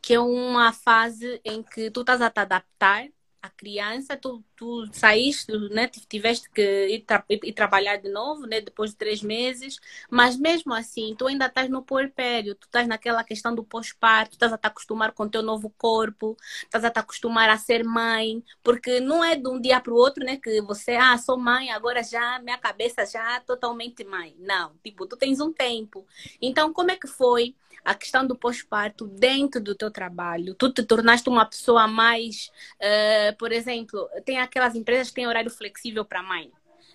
[0.00, 3.08] que é uma fase em que tu estás a te adaptar
[3.42, 8.60] à criança, tu, tu saíste, né, tiveste que ir, tra ir, trabalhar de novo, né,
[8.60, 9.78] depois de três meses,
[10.10, 14.52] mas mesmo assim, tu ainda estás no puerpério, tu estás naquela questão do pós-parto, estás
[14.52, 18.42] a te acostumar com o teu novo corpo, estás a te acostumar a ser mãe,
[18.62, 21.70] porque não é de um dia para o outro, né, que você, ah, sou mãe,
[21.70, 24.34] agora já, minha cabeça já é totalmente mãe.
[24.38, 26.06] Não, tipo, tu tens um tempo.
[26.40, 27.54] Então, como é que foi
[27.84, 30.54] a questão do pós-parto dentro do teu trabalho?
[30.54, 35.50] Tu te tornaste uma pessoa mais, uh, por exemplo, tem aquelas empresas que têm horário
[35.50, 36.50] flexível para mãe.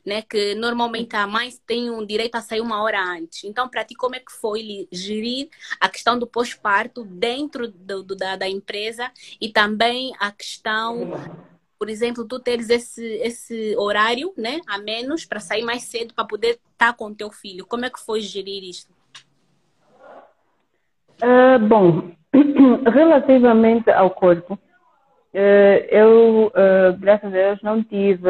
[0.06, 3.44] Né, que normalmente a mãe tem um direito a sair uma hora antes.
[3.44, 5.50] Então, para ti, como é que foi gerir
[5.80, 9.12] a questão do pós-parto dentro do, do, da, da empresa
[9.42, 11.10] e também a questão
[11.78, 16.26] por exemplo, tu teres esse, esse horário, né, a menos para sair mais cedo para
[16.26, 17.66] poder estar tá com teu filho.
[17.66, 18.88] Como é que foi gerir isso?
[21.24, 22.12] Uh, bom,
[22.92, 28.22] relativamente ao corpo, uh, eu, uh, graças a Deus, não tive,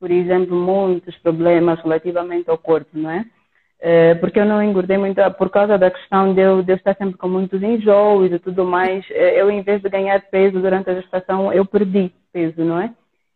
[0.00, 3.24] por exemplo, muitos problemas relativamente ao corpo, não é?
[4.18, 7.18] porque eu não engordei muito por causa da questão de eu, de eu estar sempre
[7.18, 9.04] com muitos enjoos e tudo mais.
[9.10, 12.90] Eu, em vez de ganhar peso durante a gestação, eu perdi peso, não é?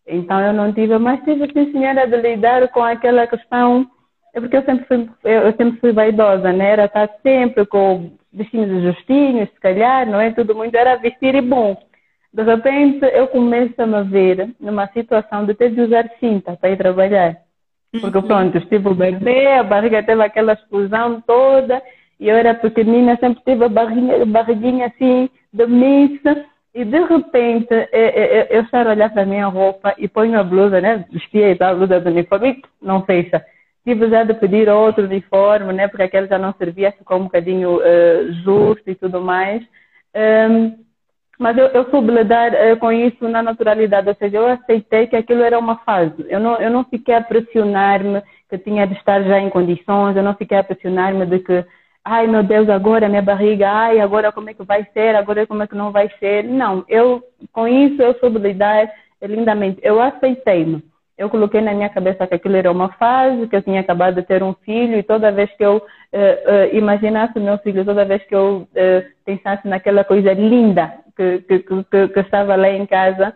[0.07, 3.87] Então eu não tive, mas tive sim, senhora, de lidar com aquela questão
[4.39, 6.71] é porque eu sempre fui, eu sempre fui vaidosa, né?
[6.71, 10.31] Era estar sempre com vestidos justinhos, se calhar, não é?
[10.31, 11.77] Tudo muito era vestir e bom.
[12.33, 16.69] De repente, eu começo a me ver numa situação de ter de usar cinta para
[16.69, 17.37] ir trabalhar.
[17.99, 18.27] Porque uhum.
[18.27, 21.81] pronto, estive o bebê, a barriga teve aquela explosão toda,
[22.19, 27.73] e eu era pequenina, sempre tive a barriguinha, barriguinha assim, de missa, e de repente
[27.91, 31.03] eu, eu, eu a olhar para a minha roupa e ponho a blusa, né?
[31.11, 33.43] Vestia e tal, a blusa do uniforme, não fecha
[33.89, 37.77] tive já de pedir outro uniforme, né, porque aquele já não servia, ficou um bocadinho
[37.77, 39.63] uh, justo e tudo mais.
[40.15, 40.77] Um,
[41.39, 45.15] mas eu, eu soube lidar uh, com isso na naturalidade, ou seja, eu aceitei que
[45.15, 46.23] aquilo era uma fase.
[46.29, 50.23] Eu não, eu não fiquei a pressionar-me que tinha de estar já em condições, eu
[50.23, 51.65] não fiquei a pressionar-me de que,
[52.05, 55.63] ai meu Deus, agora minha barriga, ai, agora como é que vai ser, agora como
[55.63, 56.43] é que não vai ser.
[56.43, 58.87] Não, eu, com isso eu soube lidar
[59.21, 59.79] lindamente.
[59.81, 60.83] Eu aceitei-me
[61.19, 64.23] eu coloquei na minha cabeça que aquilo era uma fase, que eu tinha acabado de
[64.23, 68.05] ter um filho e toda vez que eu uh, uh, imaginasse o meu filho, toda
[68.05, 72.85] vez que eu uh, pensasse naquela coisa linda que, que, que, que estava lá em
[72.85, 73.35] casa,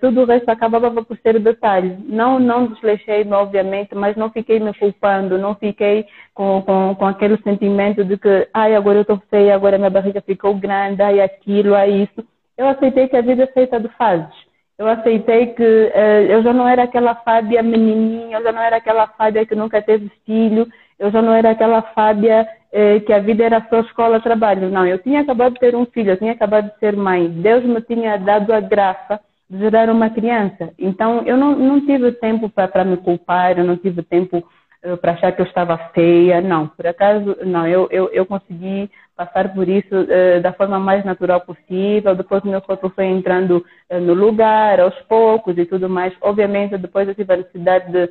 [0.00, 1.96] tudo o resto acabava por ser detalhe.
[2.08, 6.04] Não, não desleixei-me, obviamente, mas não fiquei me culpando, não fiquei
[6.34, 10.20] com, com, com aquele sentimento de que, ai, agora eu estou feia, agora minha barriga
[10.20, 12.26] ficou grande, ai, aquilo, ai, isso.
[12.56, 14.47] Eu aceitei que a vida é feita de fases
[14.78, 18.76] eu aceitei que uh, eu já não era aquela Fábia menininha, eu já não era
[18.76, 20.68] aquela Fábia que nunca teve filho,
[20.98, 24.70] eu já não era aquela Fábia uh, que a vida era só escola, trabalho.
[24.70, 27.28] Não, eu tinha acabado de ter um filho, eu tinha acabado de ser mãe.
[27.28, 29.20] Deus me tinha dado a graça
[29.50, 30.72] de gerar uma criança.
[30.78, 34.38] Então, eu não, não tive tempo para me culpar, eu não tive tempo
[34.84, 36.40] uh, para achar que eu estava feia.
[36.40, 38.88] Não, por acaso, não, eu, eu, eu consegui
[39.18, 42.14] passar por isso uh, da forma mais natural possível.
[42.14, 46.14] Depois o meu corpo foi entrando uh, no lugar, aos poucos e tudo mais.
[46.20, 48.08] Obviamente, depois eu tive a necessidade de,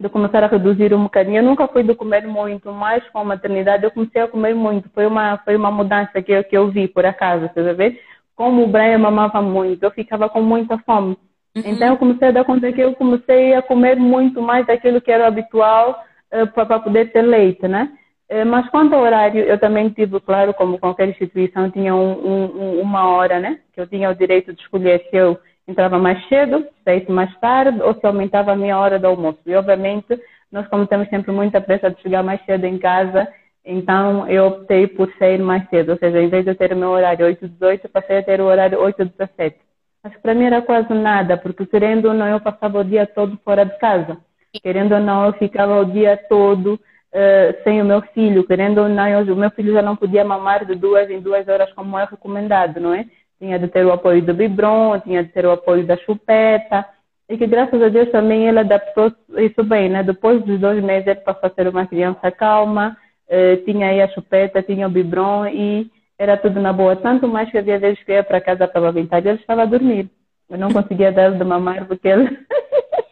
[0.00, 1.36] de começar a reduzir um bocadinho.
[1.36, 4.88] Eu nunca fui de comer muito, mas com a maternidade eu comecei a comer muito.
[4.94, 8.00] Foi uma, foi uma mudança que eu, que eu vi, por acaso, você ver?
[8.34, 11.18] Como o Brian mamava muito, eu ficava com muita fome.
[11.54, 11.62] Uhum.
[11.66, 15.12] Então eu comecei a dar conta que eu comecei a comer muito mais daquilo que
[15.12, 16.02] era habitual
[16.32, 17.92] uh, para poder ter leite, né?
[18.30, 22.80] Uh, mas quanto ao horário, eu também tive, claro, como qualquer instituição, tinha um, um,
[22.80, 23.60] uma hora, né?
[23.72, 27.80] Que eu tinha o direito de escolher se eu entrava mais cedo, saísse mais tarde
[27.82, 29.40] ou se aumentava a minha hora do almoço.
[29.46, 30.18] E obviamente,
[30.50, 33.28] nós como temos sempre muita pressa de chegar mais cedo em casa,
[33.64, 36.76] então eu optei por sair mais cedo, ou seja, em vez de eu ter o
[36.76, 39.56] meu horário 8 18, passei a ter o horário 8 17.
[40.02, 43.38] Mas para mim era quase nada, porque querendo ou não, eu passava o dia todo
[43.42, 44.18] fora de casa.
[44.62, 46.78] Querendo ou não, eu ficava o dia todo
[47.14, 48.44] uh, sem o meu filho.
[48.44, 51.72] Querendo ou não, o meu filho já não podia mamar de duas em duas horas
[51.72, 53.06] como é recomendado, não é?
[53.38, 56.84] Tinha de ter o apoio do biberon, tinha de ter o apoio da chupeta.
[57.28, 60.02] E que graças a Deus também ele adaptou isso bem, né?
[60.02, 62.96] Depois dos dois meses ele passou a ser uma criança calma,
[63.28, 66.96] uh, tinha aí a chupeta, tinha o biberon e era tudo na boa.
[66.96, 69.66] Tanto mais que havia vezes que eu ia para casa para vintage, ele estava a
[69.66, 70.10] dormir.
[70.50, 72.28] Eu não conseguia dar de mamar porque ele.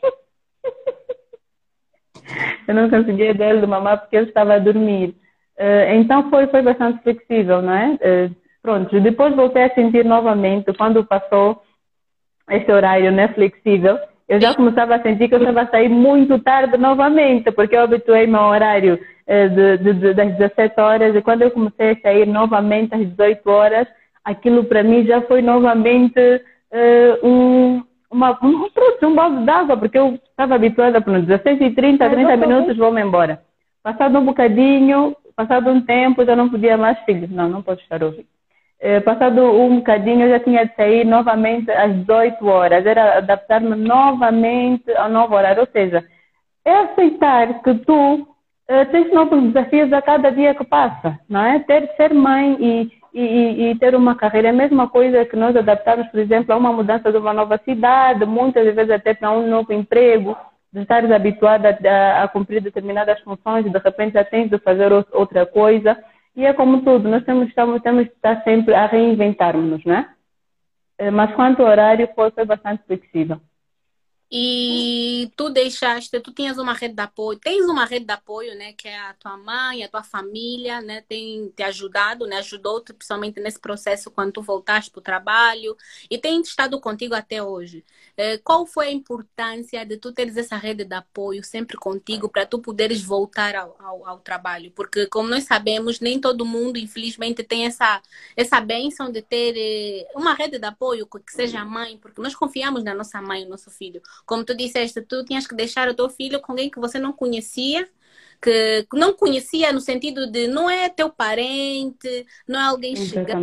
[2.67, 5.15] eu não conseguia dar de mamar porque ele estava a dormir.
[5.59, 7.93] Uh, então foi, foi bastante flexível, não é?
[7.95, 11.63] Uh, pronto, depois voltei a sentir novamente, quando passou
[12.51, 16.39] esse horário né, flexível, eu já começava a sentir que eu estava a sair muito
[16.39, 21.43] tarde novamente, porque eu habituei meu horário eh, de, de, das 17 horas e quando
[21.43, 23.87] eu comecei a sair novamente às 18 horas,
[24.25, 26.19] aquilo para mim já foi novamente
[27.23, 27.83] um,
[28.13, 28.69] uma, um,
[29.03, 33.43] um balde d'água, porque eu estava habituada por 16 e 30, 30 minutos vou-me embora.
[33.83, 37.31] Passado um bocadinho, passado um tempo, já não podia mais filhos.
[37.31, 38.27] Não, não pode estar ouvindo.
[38.81, 42.85] Eh, passado um bocadinho, eu já tinha de sair novamente às 18 horas.
[42.85, 45.61] Era adaptar-me novamente ao novo horário.
[45.61, 46.05] Ou seja,
[46.65, 51.59] é aceitar que tu uh, tens novos desafios a cada dia que passa, não é?
[51.61, 55.55] Ter, ser mãe e, e, e, ter uma carreira é a mesma coisa que nós
[55.55, 59.47] adaptarmos, por exemplo, a uma mudança de uma nova cidade, muitas vezes até para um
[59.49, 60.37] novo emprego,
[60.73, 64.91] de estar habituada a, a, cumprir determinadas funções e de repente já tens de fazer
[65.13, 66.03] outra coisa.
[66.35, 70.09] E é como tudo, nós temos, estamos, temos de estar sempre a reinventarmos, não é?
[70.99, 73.39] Eh, mas quanto ao horário, foi bastante flexível
[74.35, 78.73] e tu deixaste, tu tinhas uma rede de apoio, tens uma rede de apoio, né,
[78.73, 83.39] que é a tua mãe, a tua família, né, tem te ajudado, né, ajudou-te principalmente
[83.41, 85.77] nesse processo quando tu voltaste para o trabalho
[86.11, 87.85] e tem estado contigo até hoje.
[88.17, 92.47] É, qual foi a importância de tu teres essa rede de apoio sempre contigo para
[92.47, 94.71] tu poderes voltar ao, ao, ao, trabalho?
[94.71, 98.01] Porque, como nós sabemos, nem todo mundo, infelizmente, tem essa,
[98.37, 102.35] essa benção de ter eh, uma rede de apoio que seja a mãe, porque nós
[102.35, 104.03] confiamos na nossa mãe, no nosso filho.
[104.27, 107.13] Como tu disseste, tu tinhas que deixar o teu filho com alguém que você não
[107.13, 107.89] conhecia,
[108.41, 113.41] que não conhecia no sentido de não é teu parente, não é alguém chegado.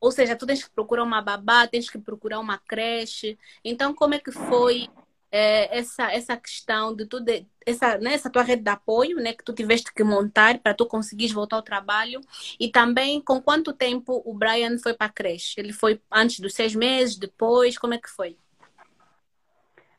[0.00, 3.38] Ou seja, tu tens que procurar uma babá, tens que procurar uma creche.
[3.64, 4.90] Então, como é que foi
[5.30, 9.32] é, essa, essa questão de tu de, essa, né, essa tua rede de apoio, né,
[9.32, 12.20] que tu tiveste que montar para tu conseguires voltar ao trabalho
[12.60, 15.60] e também com quanto tempo o Brian foi para a creche?
[15.60, 18.38] Ele foi antes dos seis meses, depois, como é que foi?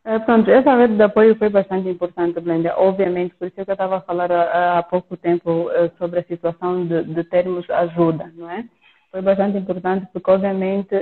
[0.08, 2.74] É, pronto, essa rede de apoio foi bastante importante, Blenda.
[2.78, 6.24] Obviamente, por isso que eu estava a falar há, há pouco tempo uh, sobre a
[6.24, 8.64] situação de, de, termos ajuda, não é?
[9.12, 10.96] Foi bastante importante porque, obviamente,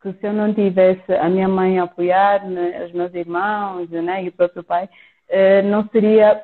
[0.00, 4.22] que se eu não tivesse a minha mãe a apoiar, né, os meus irmãos né,
[4.22, 4.88] e o próprio pai,
[5.64, 6.40] não seria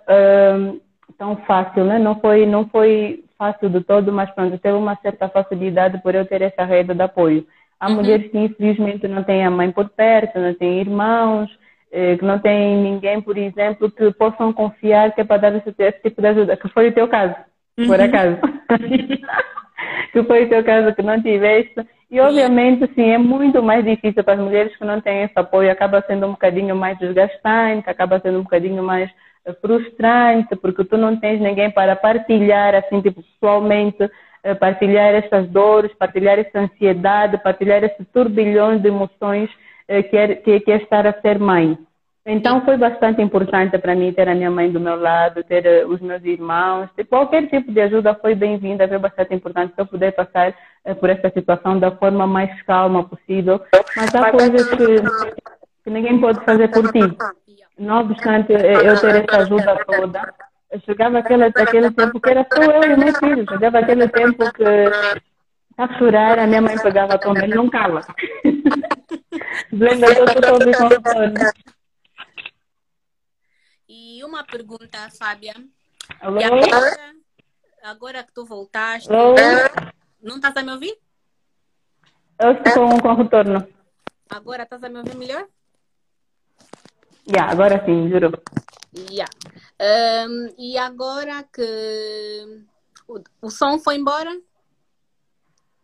[1.18, 1.98] tão fácil, né?
[1.98, 6.24] Não foi, não foi fácil de todo, mas pronto, teve uma certa facilidade por eu
[6.24, 7.46] ter essa rede de apoio.
[7.78, 7.96] Há uhum.
[7.96, 11.65] mulheres que infelizmente não têm a mãe por perto, não têm irmãos, eh,
[12.18, 16.02] que não tem ninguém, por exemplo, que possam confiar que é para dar esse, esse
[16.02, 17.34] tipo de ajuda, que foi o teu caso,
[17.78, 17.86] uhum.
[17.86, 18.36] por acaso.
[20.12, 21.86] que foi o teu caso que não tiveste.
[22.10, 25.70] E obviamente, sim, é muito mais difícil para as mulheres que não têm esse apoio,
[25.70, 29.10] acaba sendo um bocadinho mais desgastante, acaba sendo um bocadinho mais
[29.44, 34.08] eh, frustrante, porque tu não tens ninguém para partilhar, assim, tipo, pessoalmente,
[34.44, 39.50] eh, partilhar essas dores, partilhar essa ansiedade, partilhar esse turbilhão de emoções
[39.88, 41.78] eh, quer, que, que é estar a ser mãe.
[42.28, 45.84] Então foi bastante importante para mim ter a minha mãe do meu lado, ter eh,
[45.86, 46.90] os meus irmãos.
[47.08, 50.52] Qualquer tipo de ajuda foi bem-vinda, foi bastante importante para eu poder passar
[50.84, 53.60] eh, por essa situação da forma mais calma possível.
[53.96, 54.96] Mas há coisas que,
[55.84, 57.16] que ninguém pode fazer por ti.
[57.78, 60.34] Não obstante eu ter essa ajuda toda,
[60.84, 63.46] chegava aquele, aquele tempo que era só eu e meu filho.
[63.48, 64.64] Chegava aquele tempo que
[65.78, 68.00] a chorar, a minha mãe pegava a ele não cala.
[69.72, 71.50] Blenda, eu estou ouvindo
[73.88, 75.54] E uma pergunta, Fábia.
[76.20, 76.38] Alô?
[76.40, 77.14] Agora,
[77.82, 79.34] agora, que tu voltaste, Alô?
[80.22, 80.96] não estás a me ouvir?
[82.38, 83.66] Eu estou com, com retorno.
[84.28, 85.46] Agora estás a me ouvir melhor?
[87.28, 88.32] Yeah, agora sim, juro.
[89.10, 89.30] Yeah.
[90.28, 92.64] Um, e agora que
[93.08, 94.30] o, o som foi embora?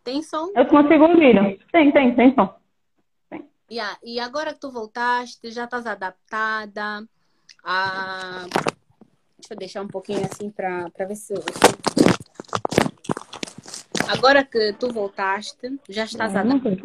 [0.04, 0.50] Tem som?
[0.54, 1.64] Eu consigo ouvir.
[1.70, 2.61] Tem, tem, tem som.
[3.72, 3.98] Yeah.
[4.04, 7.08] E agora que tu voltaste, já estás adaptada
[7.64, 8.44] a.
[9.38, 11.32] Deixa eu deixar um pouquinho assim para ver se.
[14.08, 16.82] Agora que tu voltaste, já estás adaptada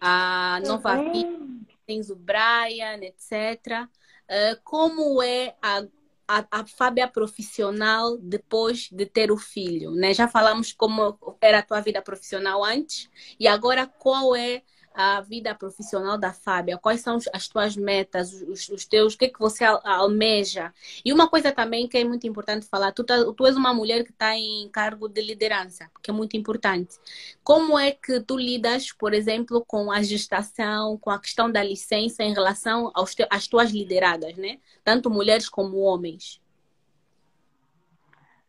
[0.00, 1.40] a nova vida,
[1.84, 3.88] tens o Brian, etc.
[4.30, 5.82] Uh, como é a,
[6.28, 9.90] a, a Fábia profissional depois de ter o filho?
[9.90, 10.14] Né?
[10.14, 13.10] Já falamos como era a tua vida profissional antes
[13.40, 14.62] e agora qual é
[14.94, 16.78] a vida profissional da Fábia?
[16.78, 20.72] Quais são as tuas metas, os, os teus, o que, é que você almeja?
[21.04, 24.04] E uma coisa também que é muito importante falar, tu, tá, tu és uma mulher
[24.04, 26.96] que está em cargo de liderança, que é muito importante.
[27.42, 32.22] Como é que tu lidas, por exemplo, com a gestação, com a questão da licença
[32.22, 34.58] em relação aos te, às tuas lideradas, né?
[34.84, 36.40] Tanto mulheres como homens.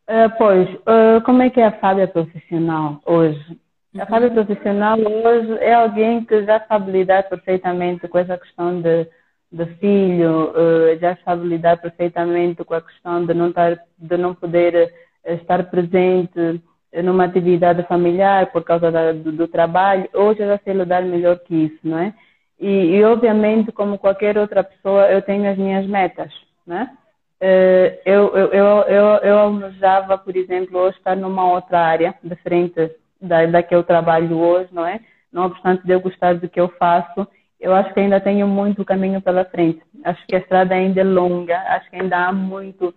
[0.08, 3.60] Uh, pois, uh, como é que é a Fábia profissional hoje?
[3.98, 9.08] A Fábio profissional hoje é alguém que já sabe lidar perfeitamente com essa questão de,
[9.50, 14.36] de filho, eh, já sabe lidar perfeitamente com a questão de não, estar, de não
[14.36, 14.91] poder
[15.24, 16.62] eh, estar presente
[17.04, 20.10] numa atividade familiar por causa da, do, do, trabalho.
[20.14, 22.14] Hoje eu já sei lidar melhor que isso, não é?
[22.60, 26.34] E, e, obviamente, como qualquer outra pessoa, eu tenho as minhas metas,
[26.68, 26.89] né?
[28.06, 32.91] Eu, eu, eu, eu, eu almejava, por exemplo, hoje estar numa outra área diferente
[33.22, 34.99] da, da que eu trabalho hoje, não é?
[35.32, 37.28] Não obstante de eu gostar do que eu faço,
[37.59, 39.82] eu acho que ainda tenho muito caminho pela frente.
[40.03, 42.93] Acho que a estrada ainda é longa, acho que ainda há muito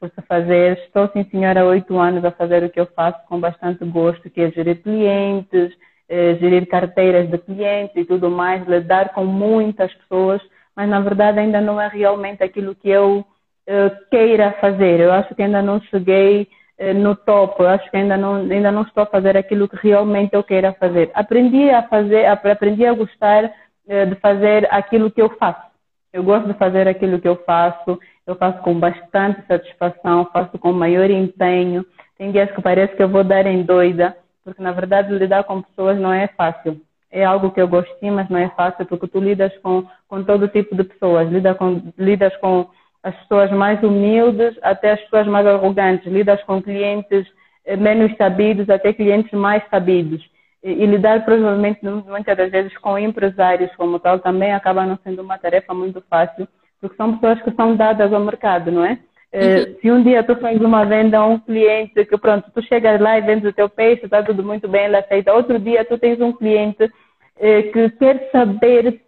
[0.00, 0.78] por se fazer.
[0.78, 4.30] Estou, sim, senhora, há oito anos a fazer o que eu faço com bastante gosto,
[4.30, 5.72] que é gerir clientes,
[6.08, 10.40] eh, gerir carteiras de clientes e tudo mais, lidar com muitas pessoas,
[10.74, 13.24] mas na verdade ainda não é realmente aquilo que eu
[13.66, 15.00] eh, queira fazer.
[15.00, 16.48] Eu acho que ainda não cheguei
[16.94, 17.64] no topo.
[17.64, 21.10] Acho que ainda não, ainda não estou a fazer aquilo que realmente eu queira fazer.
[21.14, 23.52] Aprendi a fazer, aprendi a gostar
[23.88, 25.66] eh, de fazer aquilo que eu faço.
[26.12, 27.98] Eu gosto de fazer aquilo que eu faço.
[28.26, 31.84] Eu faço com bastante satisfação, faço com maior empenho.
[32.18, 35.62] Tem dias que parece que eu vou dar em doida, porque na verdade lidar com
[35.62, 36.80] pessoas não é fácil.
[37.10, 40.24] É algo que eu gosto sim, mas não é fácil, porque tu lidas com, com
[40.24, 41.30] todo tipo de pessoas.
[41.30, 42.68] Lidas com, lidas com
[43.06, 47.24] as pessoas mais humildes até as pessoas mais arrogantes, lidas com clientes
[47.64, 50.28] eh, menos sabidos até clientes mais sabidos.
[50.60, 55.22] E, e, lidar provavelmente muitas das vezes com empresários como tal também acaba não sendo
[55.22, 56.48] uma tarefa muito fácil,
[56.80, 58.98] porque são pessoas que são dadas ao mercado, não é?
[59.30, 59.76] Eh, uhum.
[59.80, 63.18] Se um dia tu fazes uma venda a um cliente que pronto, tu chegas lá
[63.18, 65.32] e vendes o teu peixe, está tudo muito bem, ele aceita.
[65.32, 66.90] Outro dia tu tens um cliente
[67.38, 69.00] eh, que quer saber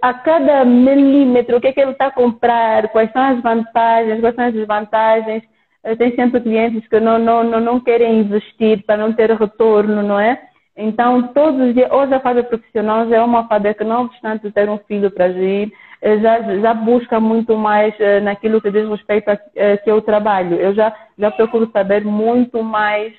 [0.00, 4.20] a cada milímetro, o que é que ele está a comprar, quais são as vantagens,
[4.20, 5.42] quais são as desvantagens.
[5.98, 10.18] Tem sempre clientes que não, não, não, não querem investir para não ter retorno, não
[10.18, 10.40] é?
[10.76, 14.50] Então, todos os dias, hoje a fábrica profissional já é uma fábrica que, não obstante
[14.52, 18.88] ter um filho para gerir, eh, já, já busca muito mais eh, naquilo que diz
[18.88, 20.56] respeito a que eu trabalho.
[20.56, 23.12] Eu já, já procuro saber muito mais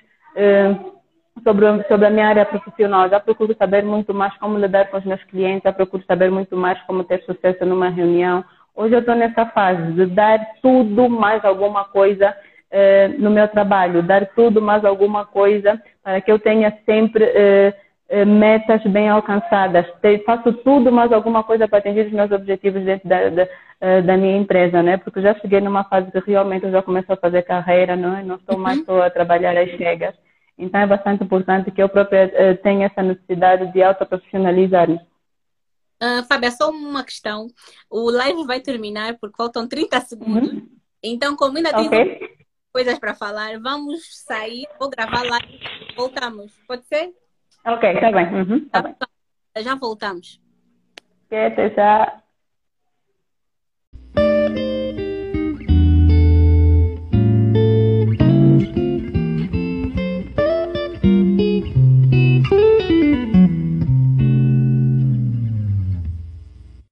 [1.42, 3.10] sobre, sobre a minha área profissional.
[3.10, 6.56] Já procuro saber muito mais como lidar com os meus clientes, já procuro saber muito
[6.56, 8.44] mais como ter sucesso numa reunião.
[8.76, 12.36] Hoje eu estou nessa fase de dar tudo mais alguma coisa
[12.72, 17.74] eh, no meu trabalho, dar tudo mais alguma coisa para que eu tenha sempre eh,
[18.10, 19.86] eh metas bem alcançadas.
[20.26, 23.48] faço tudo mais alguma coisa para atingir os meus objetivos dentro da, da,
[23.80, 24.98] eh, da, minha empresa, né?
[24.98, 28.24] Porque já cheguei numa fase que realmente eu já começo a fazer carreira, não é?
[28.24, 28.86] Não estou mais uhum.
[28.86, 30.16] só a trabalhar às cegas.
[30.58, 35.00] Então é bastante importante que eu própria uh, tenha essa necessidade de autoprofissionalizar-me.
[36.02, 37.48] Uh, Fábio, é só uma questão.
[37.90, 40.52] O live vai terminar porque faltam 30 segundos.
[40.52, 40.70] Uhum.
[41.02, 41.90] Então, como ainda okay.
[41.90, 42.38] tem
[42.72, 46.54] coisas para falar, vamos sair, vou gravar lá e voltamos.
[46.68, 47.14] Pode ser?
[47.66, 48.34] Ok, tá bem.
[48.34, 49.08] Uhum, tá, tá
[49.56, 49.64] bem.
[49.64, 50.42] Já voltamos.
[51.28, 52.23] Até já.